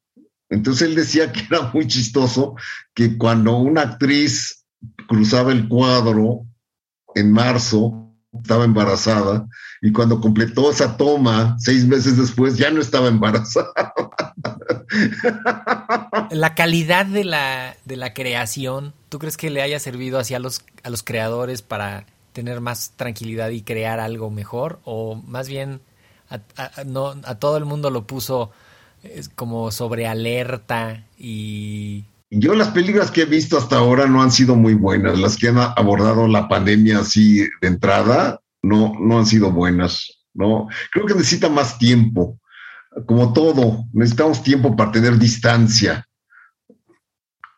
Entonces 0.49 0.89
él 0.89 0.95
decía 0.95 1.33
que 1.33 1.41
era 1.41 1.71
muy 1.73 1.89
chistoso 1.89 2.55
que 2.95 3.19
cuando 3.19 3.57
una 3.57 3.83
actriz 3.83 4.65
cruzaba 5.09 5.53
el 5.53 5.69
cuadro 5.69 6.47
en 7.15 7.33
marzo, 7.33 8.06
estaba 8.43 8.65
embarazada, 8.65 9.47
y 9.83 9.93
cuando 9.93 10.21
completó 10.21 10.71
esa 10.71 10.97
toma, 10.97 11.57
seis 11.59 11.87
meses 11.87 12.17
después, 12.17 12.57
ya 12.57 12.71
no 12.71 12.81
estaba 12.81 13.09
embarazada. 13.09 13.73
La 16.31 16.55
calidad 16.55 17.07
de 17.07 17.25
la, 17.25 17.77
de 17.85 17.97
la 17.97 18.15
creación, 18.15 18.95
¿tú 19.09 19.19
crees 19.19 19.37
que 19.37 19.51
le 19.51 19.63
haya 19.63 19.79
servido 19.79 20.19
hacia 20.19 20.39
los, 20.39 20.63
a 20.83 20.91
los 20.91 21.03
creadores 21.03 21.63
para 21.63 22.07
tener 22.33 22.61
más 22.61 22.93
tranquilidad 22.97 23.51
y 23.51 23.63
crear 23.63 24.01
algo 24.01 24.31
mejor? 24.31 24.81
¿O 24.85 25.15
más 25.15 25.49
bien 25.49 25.81
no, 26.87 27.15
a 27.25 27.35
todo 27.37 27.57
el 27.57 27.65
mundo 27.65 27.91
lo 27.91 28.07
puso 28.07 28.51
como 29.35 29.71
sobre 29.71 30.07
alerta 30.07 31.05
y... 31.19 32.05
Yo 32.31 32.55
las 32.55 32.69
películas 32.69 33.11
que 33.11 33.23
he 33.23 33.27
visto 33.27 33.57
hasta 33.57 33.77
ahora 33.77 34.07
no 34.07 34.23
han 34.23 34.33
sido 34.33 34.57
muy 34.57 34.75
buenas. 34.75 35.19
Las 35.19 35.37
que 35.37 35.49
han 35.49 35.59
abordado 35.59 36.27
la 36.27 36.49
pandemia 36.49 37.01
así 37.01 37.39
de 37.61 37.69
entrada 37.69 38.41
no, 38.63 38.95
no 38.99 39.19
han 39.19 39.27
sido 39.27 39.53
buenas. 39.53 40.25
¿no? 40.35 40.69
Creo 40.91 41.07
que 41.07 41.15
necesita 41.15 41.49
más 41.49 41.79
tiempo 41.79 42.39
como 43.05 43.33
todo, 43.33 43.85
necesitamos 43.93 44.43
tiempo 44.43 44.75
para 44.75 44.93
tener 44.93 45.19
distancia 45.19 46.09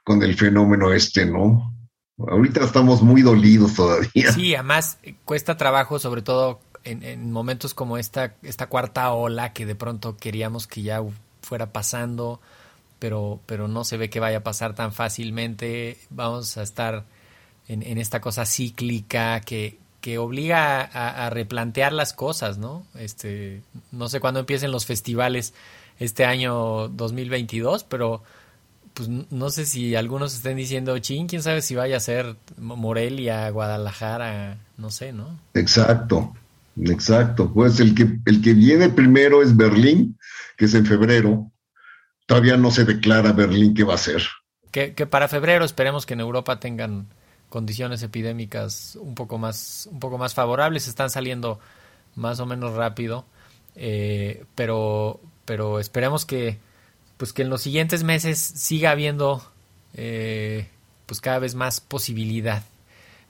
con 0.02 0.22
el 0.22 0.34
fenómeno 0.34 0.92
este, 0.92 1.26
¿no? 1.26 1.74
Ahorita 2.18 2.64
estamos 2.64 3.02
muy 3.02 3.22
dolidos 3.22 3.74
todavía. 3.74 4.32
Sí, 4.32 4.54
además 4.54 4.98
eh, 5.04 5.14
cuesta 5.24 5.56
trabajo, 5.56 6.00
sobre 6.00 6.22
todo 6.22 6.60
en, 6.82 7.04
en, 7.04 7.30
momentos 7.30 7.74
como 7.74 7.98
esta, 7.98 8.34
esta 8.42 8.66
cuarta 8.66 9.12
ola 9.12 9.52
que 9.52 9.66
de 9.66 9.76
pronto 9.76 10.16
queríamos 10.16 10.66
que 10.66 10.82
ya 10.82 11.00
fuera 11.42 11.72
pasando, 11.72 12.40
pero, 12.98 13.40
pero 13.46 13.68
no 13.68 13.84
se 13.84 13.96
ve 13.96 14.10
que 14.10 14.20
vaya 14.20 14.38
a 14.38 14.42
pasar 14.42 14.74
tan 14.74 14.92
fácilmente. 14.92 15.98
Vamos 16.10 16.56
a 16.56 16.62
estar 16.62 17.04
en, 17.68 17.98
esta 17.98 18.20
cosa 18.20 18.46
cíclica 18.46 19.40
que, 19.40 19.78
que 20.00 20.18
obliga 20.18 20.80
a, 20.80 21.26
a, 21.26 21.30
replantear 21.30 21.92
las 21.92 22.12
cosas, 22.12 22.58
¿no? 22.58 22.86
Este, 22.94 23.62
no 23.92 24.08
sé 24.08 24.20
cuándo 24.20 24.40
empiecen 24.40 24.70
los 24.70 24.86
festivales 24.86 25.54
este 25.98 26.24
año 26.24 26.88
2022, 26.88 27.84
pero 27.84 28.22
pues 28.98 29.08
no 29.08 29.50
sé 29.50 29.64
si 29.64 29.94
algunos 29.94 30.34
estén 30.34 30.56
diciendo, 30.56 30.98
chin, 30.98 31.28
quién 31.28 31.40
sabe 31.40 31.62
si 31.62 31.76
vaya 31.76 31.96
a 31.96 32.00
ser 32.00 32.34
Morelia, 32.56 33.48
Guadalajara, 33.50 34.58
no 34.76 34.90
sé, 34.90 35.12
¿no? 35.12 35.38
Exacto, 35.54 36.34
exacto. 36.82 37.52
Pues 37.52 37.78
el 37.78 37.94
que, 37.94 38.18
el 38.24 38.42
que 38.42 38.54
viene 38.54 38.88
primero 38.88 39.40
es 39.40 39.56
Berlín, 39.56 40.18
que 40.56 40.64
es 40.64 40.74
en 40.74 40.84
febrero. 40.84 41.48
Todavía 42.28 42.58
no 42.58 42.70
se 42.70 42.84
declara 42.84 43.32
Berlín 43.32 43.72
qué 43.72 43.84
va 43.84 43.94
a 43.94 43.98
ser. 43.98 44.22
Que, 44.70 44.92
que 44.92 45.06
para 45.06 45.28
febrero 45.28 45.64
esperemos 45.64 46.04
que 46.04 46.12
en 46.12 46.20
Europa 46.20 46.60
tengan 46.60 47.06
condiciones 47.48 48.02
epidémicas 48.02 48.98
un 49.00 49.14
poco 49.14 49.38
más, 49.38 49.88
un 49.90 49.98
poco 49.98 50.18
más 50.18 50.34
favorables, 50.34 50.88
están 50.88 51.08
saliendo 51.08 51.58
más 52.16 52.38
o 52.38 52.44
menos 52.44 52.74
rápido, 52.74 53.24
eh, 53.76 54.44
pero, 54.54 55.22
pero 55.46 55.80
esperemos 55.80 56.26
que, 56.26 56.58
pues 57.16 57.32
que 57.32 57.40
en 57.40 57.48
los 57.48 57.62
siguientes 57.62 58.02
meses 58.02 58.38
siga 58.38 58.90
habiendo 58.90 59.42
eh, 59.94 60.68
pues 61.06 61.22
cada 61.22 61.38
vez 61.38 61.54
más 61.54 61.80
posibilidad. 61.80 62.62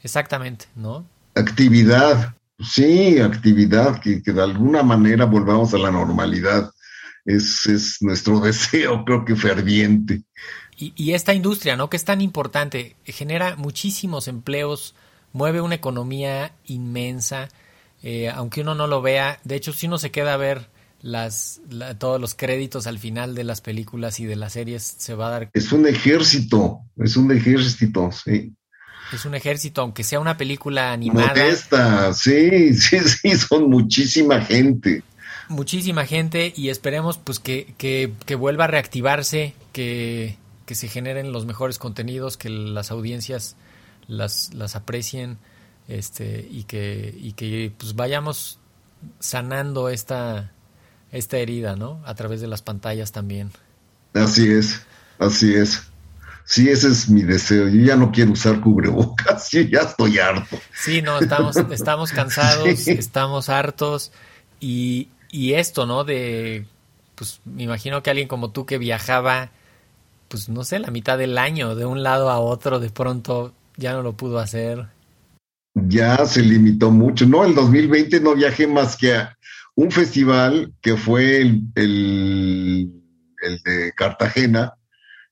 Exactamente, 0.03 0.65
¿no? 0.75 1.07
Actividad, 1.37 2.35
sí, 2.59 3.21
actividad, 3.21 4.01
que, 4.01 4.25
que 4.25 4.33
de 4.33 4.43
alguna 4.43 4.83
manera 4.83 5.25
volvamos 5.25 5.73
a 5.73 5.79
la 5.79 5.93
normalidad. 5.93 6.73
Es, 7.29 7.67
es 7.67 7.99
nuestro 8.01 8.41
deseo, 8.49 9.05
creo 9.05 9.25
que 9.25 9.37
ferviente. 9.37 10.23
Y, 10.77 10.93
y, 10.97 11.13
esta 11.13 11.35
industria, 11.35 11.77
¿no? 11.77 11.91
Que 11.91 11.97
es 11.97 12.05
tan 12.05 12.21
importante, 12.21 12.97
genera 13.05 13.57
muchísimos 13.57 14.29
empleos, 14.29 14.95
mueve 15.33 15.61
una 15.61 15.75
economía 15.75 16.53
inmensa, 16.67 17.49
eh, 18.03 18.31
aunque 18.31 18.61
uno 18.63 18.75
no 18.75 18.87
lo 18.87 19.03
vea. 19.03 19.41
De 19.45 19.57
hecho, 19.57 19.73
si 19.73 19.87
uno 19.87 19.99
se 19.99 20.11
queda 20.11 20.35
a 20.35 20.37
ver 20.37 20.69
las, 21.03 21.61
la, 21.69 21.99
todos 21.99 22.21
los 22.21 22.35
créditos 22.35 22.87
al 22.87 22.99
final 22.99 23.35
de 23.35 23.45
las 23.45 23.61
películas 23.61 24.21
y 24.21 24.25
de 24.25 24.37
las 24.37 24.53
series, 24.55 24.83
se 24.83 25.15
va 25.15 25.27
a 25.27 25.31
dar. 25.31 25.51
Es 25.53 25.73
un 25.73 25.87
ejército, 25.87 26.81
es 26.97 27.17
un 27.17 27.33
ejército, 27.33 28.11
sí. 28.13 28.55
Es 29.13 29.25
un 29.25 29.35
ejército, 29.35 29.81
aunque 29.81 30.05
sea 30.05 30.21
una 30.21 30.37
película 30.37 30.93
animada. 30.93 31.29
Modesta, 31.29 32.13
sí, 32.13 32.75
sí, 32.75 33.01
sí, 33.01 33.37
son 33.37 33.69
muchísima 33.71 34.41
gente. 34.43 35.03
Muchísima 35.49 36.07
gente 36.07 36.53
y 36.55 36.69
esperemos 36.69 37.19
pues 37.19 37.39
que, 37.39 37.75
que, 37.79 38.13
que 38.27 38.35
vuelva 38.35 38.65
a 38.65 38.67
reactivarse, 38.69 39.55
que, 39.73 40.37
que 40.67 40.75
se 40.75 40.89
generen 40.89 41.33
los 41.33 41.47
mejores 41.47 41.79
contenidos, 41.79 42.37
que 42.37 42.51
las 42.51 42.91
audiencias 42.91 43.57
las, 44.07 44.53
las 44.55 44.77
aprecien 44.77 45.39
este, 45.87 46.47
y 46.51 46.65
que, 46.65 47.15
y 47.19 47.33
que 47.33 47.73
pues 47.77 47.95
vayamos 47.95 48.59
sanando 49.21 49.89
esta, 49.89 50.53
esta 51.13 51.39
herida, 51.39 51.77
¿no? 51.77 52.03
A 52.05 52.15
través 52.15 52.41
de 52.41 52.49
las 52.49 52.63
pantallas 52.63 53.13
también. 53.13 53.51
Así 54.15 54.51
es, 54.51 54.83
así 55.19 55.55
es. 55.55 55.83
Sí, 56.45 56.71
ese 56.71 56.89
es 56.89 57.11
mi 57.11 57.23
deseo. 57.23 57.69
Yo 57.69 57.85
ya 57.85 57.97
no 57.97 58.11
quiero 58.11 58.33
usar 58.33 58.61
cubrebocas, 58.61 59.51
yo 59.53 59.61
ya 59.63 59.81
estoy 59.81 60.19
harto. 60.19 60.59
Sí, 60.75 61.03
no, 61.03 61.19
estamos, 61.19 61.57
estamos 61.57 62.13
cansados, 62.13 62.69
sí. 62.79 62.93
estamos 62.93 63.49
hartos 63.49 64.13
y, 64.61 65.09
y 65.31 65.55
esto, 65.55 65.87
¿no? 65.87 66.05
De, 66.05 66.67
pues 67.15 67.41
me 67.45 67.65
imagino 67.65 68.03
que 68.03 68.11
alguien 68.11 68.29
como 68.29 68.51
tú 68.51 68.67
que 68.67 68.79
viajaba 68.79 69.51
pues 70.29 70.49
no 70.49 70.63
sé, 70.63 70.79
la 70.79 70.91
mitad 70.91 71.19
del 71.19 71.39
año, 71.39 71.75
de 71.75 71.87
un 71.87 72.03
lado 72.03 72.31
a 72.31 72.39
otro, 72.39 72.79
de 72.79 72.91
pronto 72.91 73.55
ya 73.77 73.93
no 73.93 74.03
lo 74.03 74.17
pudo 74.17 74.39
hacer. 74.39 74.87
Ya 75.75 76.25
se 76.27 76.43
limitó 76.43 76.91
mucho. 76.91 77.27
No, 77.27 77.45
el 77.45 77.55
2020 77.55 78.21
no 78.21 78.35
viajé 78.35 78.67
más 78.67 78.97
que 78.97 79.15
a 79.15 79.37
un 79.75 79.91
festival 79.91 80.73
que 80.81 80.97
fue 80.97 81.41
el, 81.41 81.63
el, 81.75 82.93
el 83.43 83.63
de 83.65 83.93
Cartagena, 83.97 84.75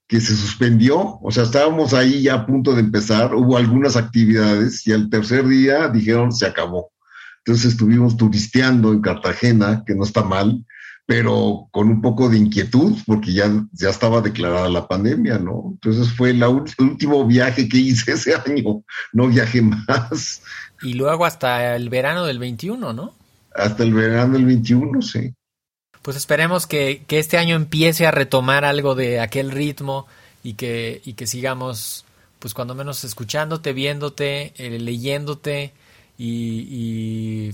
que 0.07 0.19
se 0.19 0.35
suspendió. 0.35 1.19
O 1.21 1.31
sea, 1.31 1.43
estábamos 1.43 1.93
ahí 1.93 2.23
ya 2.23 2.35
a 2.35 2.45
punto 2.45 2.73
de 2.73 2.81
empezar, 2.81 3.35
hubo 3.35 3.57
algunas 3.57 3.95
actividades 3.95 4.85
y 4.87 4.93
al 4.93 5.09
tercer 5.09 5.47
día 5.47 5.89
dijeron 5.89 6.31
se 6.31 6.47
acabó. 6.47 6.91
Entonces 7.47 7.71
estuvimos 7.71 8.17
turisteando 8.17 8.91
en 8.91 8.99
Cartagena, 8.99 9.81
que 9.87 9.95
no 9.95 10.03
está 10.03 10.21
mal, 10.21 10.65
pero 11.05 11.69
con 11.71 11.87
un 11.87 12.01
poco 12.01 12.27
de 12.27 12.37
inquietud, 12.37 12.97
porque 13.05 13.31
ya, 13.31 13.49
ya 13.71 13.89
estaba 13.89 14.19
declarada 14.19 14.67
la 14.67 14.85
pandemia, 14.85 15.37
¿no? 15.37 15.69
Entonces 15.71 16.11
fue 16.11 16.31
el 16.31 16.43
último 16.43 17.25
viaje 17.25 17.69
que 17.69 17.77
hice 17.77 18.11
ese 18.15 18.35
año, 18.35 18.83
no 19.13 19.29
viajé 19.29 19.61
más. 19.61 20.41
Y 20.81 20.95
luego 20.95 21.25
hasta 21.25 21.77
el 21.77 21.87
verano 21.87 22.25
del 22.25 22.37
21, 22.37 22.91
¿no? 22.91 23.13
Hasta 23.55 23.83
el 23.83 23.93
verano 23.93 24.33
del 24.33 24.45
21, 24.45 25.01
sí. 25.01 25.33
Pues 26.01 26.17
esperemos 26.17 26.67
que, 26.67 27.05
que 27.07 27.17
este 27.17 27.37
año 27.37 27.55
empiece 27.55 28.07
a 28.07 28.11
retomar 28.11 28.65
algo 28.65 28.93
de 28.93 29.21
aquel 29.21 29.51
ritmo 29.51 30.05
y 30.43 30.55
que, 30.55 31.01
y 31.05 31.13
que 31.13 31.27
sigamos, 31.27 32.03
pues 32.39 32.53
cuando 32.53 32.75
menos 32.75 33.05
escuchándote, 33.05 33.71
viéndote, 33.71 34.51
eh, 34.57 34.79
leyéndote 34.79 35.71
y, 36.17 37.53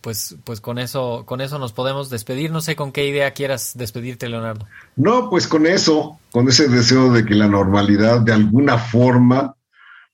pues, 0.00 0.36
pues 0.44 0.60
con 0.60 0.78
eso, 0.78 1.24
con 1.24 1.40
eso 1.40 1.58
nos 1.58 1.72
podemos 1.72 2.10
despedir. 2.10 2.50
No 2.50 2.60
sé 2.60 2.76
con 2.76 2.92
qué 2.92 3.06
idea 3.06 3.32
quieras 3.32 3.72
despedirte, 3.74 4.28
Leonardo. 4.28 4.66
No, 4.96 5.30
pues 5.30 5.48
con 5.48 5.66
eso, 5.66 6.18
con 6.30 6.48
ese 6.48 6.68
deseo 6.68 7.10
de 7.12 7.24
que 7.24 7.34
la 7.34 7.48
normalidad 7.48 8.20
de 8.20 8.32
alguna 8.32 8.78
forma 8.78 9.56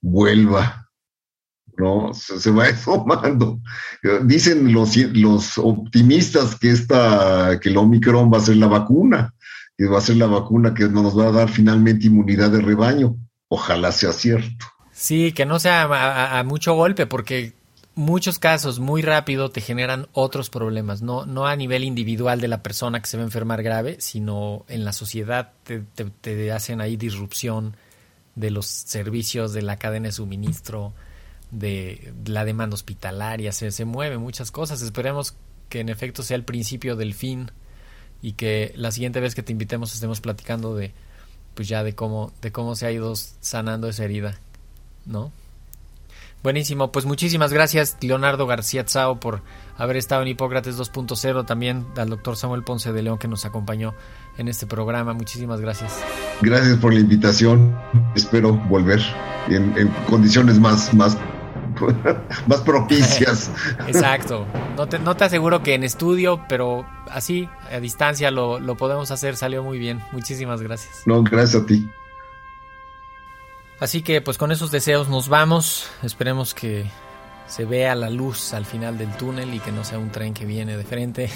vuelva. 0.00 0.88
¿no? 1.76 2.12
Se, 2.14 2.50
va 2.50 2.66
tomando. 2.84 3.58
Dicen 4.22 4.72
los, 4.72 4.96
los 4.96 5.58
optimistas 5.58 6.54
que 6.56 6.70
esta, 6.70 7.58
que 7.60 7.70
el 7.70 7.76
Omicron 7.76 8.32
va 8.32 8.38
a 8.38 8.42
ser 8.42 8.56
la 8.56 8.68
vacuna, 8.68 9.34
que 9.76 9.86
va 9.86 9.98
a 9.98 10.02
ser 10.02 10.16
la 10.16 10.26
vacuna 10.26 10.74
que 10.74 10.88
nos 10.88 11.18
va 11.18 11.28
a 11.28 11.32
dar 11.32 11.48
finalmente 11.48 12.06
inmunidad 12.06 12.50
de 12.50 12.60
rebaño. 12.60 13.16
Ojalá 13.48 13.90
sea 13.90 14.12
cierto. 14.12 14.66
Sí, 14.92 15.32
que 15.32 15.46
no 15.46 15.58
sea 15.58 16.38
a 16.38 16.44
mucho 16.44 16.74
golpe, 16.74 17.06
porque 17.06 17.54
muchos 17.94 18.38
casos 18.38 18.78
muy 18.78 19.02
rápido 19.02 19.50
te 19.50 19.60
generan 19.60 20.08
otros 20.12 20.50
problemas, 20.50 21.02
no, 21.02 21.26
no 21.26 21.46
a 21.46 21.56
nivel 21.56 21.84
individual 21.84 22.40
de 22.40 22.48
la 22.48 22.62
persona 22.62 23.00
que 23.00 23.06
se 23.06 23.16
va 23.16 23.22
a 23.22 23.26
enfermar 23.26 23.62
grave, 23.62 23.96
sino 24.00 24.64
en 24.68 24.84
la 24.84 24.92
sociedad 24.92 25.52
te, 25.64 25.80
te, 26.04 26.52
hacen 26.52 26.80
ahí 26.80 26.96
disrupción 26.96 27.76
de 28.34 28.50
los 28.50 28.66
servicios, 28.66 29.52
de 29.52 29.62
la 29.62 29.76
cadena 29.76 30.08
de 30.08 30.12
suministro, 30.12 30.92
de 31.50 32.12
la 32.26 32.44
demanda 32.44 32.74
hospitalaria, 32.74 33.52
se, 33.52 33.70
se 33.72 33.84
mueven 33.84 34.20
muchas 34.20 34.50
cosas. 34.50 34.82
Esperemos 34.82 35.34
que 35.68 35.80
en 35.80 35.88
efecto 35.88 36.22
sea 36.22 36.36
el 36.36 36.44
principio 36.44 36.96
del 36.96 37.14
fin 37.14 37.50
y 38.22 38.32
que 38.32 38.72
la 38.76 38.92
siguiente 38.92 39.20
vez 39.20 39.34
que 39.34 39.42
te 39.42 39.52
invitemos 39.52 39.94
estemos 39.94 40.20
platicando 40.20 40.74
de 40.74 40.92
pues 41.54 41.68
ya 41.68 41.82
de 41.82 41.94
cómo 41.94 42.32
de 42.40 42.52
cómo 42.52 42.76
se 42.76 42.86
ha 42.86 42.92
ido 42.92 43.14
sanando 43.16 43.88
esa 43.88 44.04
herida, 44.04 44.38
¿no? 45.06 45.32
Buenísimo, 46.42 46.90
pues 46.90 47.04
muchísimas 47.04 47.52
gracias 47.52 47.98
Leonardo 48.00 48.46
García 48.46 48.82
Tsao 48.86 49.20
por 49.20 49.42
haber 49.76 49.98
estado 49.98 50.22
en 50.22 50.28
Hipócrates 50.28 50.78
2.0, 50.78 51.44
también 51.44 51.84
al 51.98 52.08
doctor 52.08 52.34
Samuel 52.34 52.62
Ponce 52.62 52.94
de 52.94 53.02
León 53.02 53.18
que 53.18 53.28
nos 53.28 53.44
acompañó 53.44 53.94
en 54.38 54.48
este 54.48 54.66
programa, 54.66 55.12
muchísimas 55.12 55.60
gracias. 55.60 56.02
Gracias 56.40 56.78
por 56.78 56.94
la 56.94 57.00
invitación, 57.00 57.76
espero 58.14 58.54
volver 58.54 59.02
en, 59.48 59.88
condiciones 60.08 60.58
más, 60.58 60.94
más, 60.94 61.18
más 62.46 62.60
propicias. 62.62 63.50
Exacto, 63.86 64.46
no 64.78 64.88
te, 64.88 64.98
no 64.98 65.14
te 65.16 65.24
aseguro 65.24 65.62
que 65.62 65.74
en 65.74 65.84
estudio, 65.84 66.42
pero 66.48 66.86
así, 67.10 67.50
a 67.70 67.80
distancia 67.80 68.30
lo, 68.30 68.58
lo 68.60 68.78
podemos 68.78 69.10
hacer, 69.10 69.36
salió 69.36 69.62
muy 69.62 69.78
bien, 69.78 70.00
muchísimas 70.10 70.62
gracias. 70.62 71.02
No, 71.04 71.22
gracias 71.22 71.62
a 71.62 71.66
ti. 71.66 71.86
Así 73.80 74.02
que 74.02 74.20
pues 74.20 74.36
con 74.38 74.52
esos 74.52 74.70
deseos 74.70 75.08
nos 75.08 75.28
vamos. 75.28 75.88
Esperemos 76.02 76.54
que 76.54 76.84
se 77.46 77.64
vea 77.64 77.94
la 77.94 78.10
luz 78.10 78.54
al 78.54 78.64
final 78.64 78.96
del 78.98 79.10
túnel 79.16 79.52
y 79.54 79.58
que 79.58 79.72
no 79.72 79.84
sea 79.84 79.98
un 79.98 80.10
tren 80.10 80.34
que 80.34 80.44
viene 80.44 80.76
de 80.76 80.84
frente. 80.84 81.30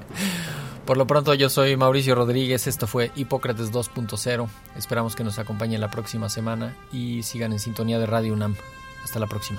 Por 0.86 0.96
lo 0.96 1.06
pronto 1.08 1.34
yo 1.34 1.50
soy 1.50 1.76
Mauricio 1.76 2.14
Rodríguez, 2.14 2.68
esto 2.68 2.86
fue 2.86 3.10
Hipócrates 3.16 3.72
2.0. 3.72 4.48
Esperamos 4.76 5.16
que 5.16 5.24
nos 5.24 5.40
acompañen 5.40 5.80
la 5.80 5.90
próxima 5.90 6.28
semana 6.28 6.76
y 6.92 7.24
sigan 7.24 7.52
en 7.52 7.58
sintonía 7.58 7.98
de 7.98 8.06
Radio 8.06 8.34
UNAM. 8.34 8.54
Hasta 9.02 9.18
la 9.18 9.26
próxima. 9.26 9.58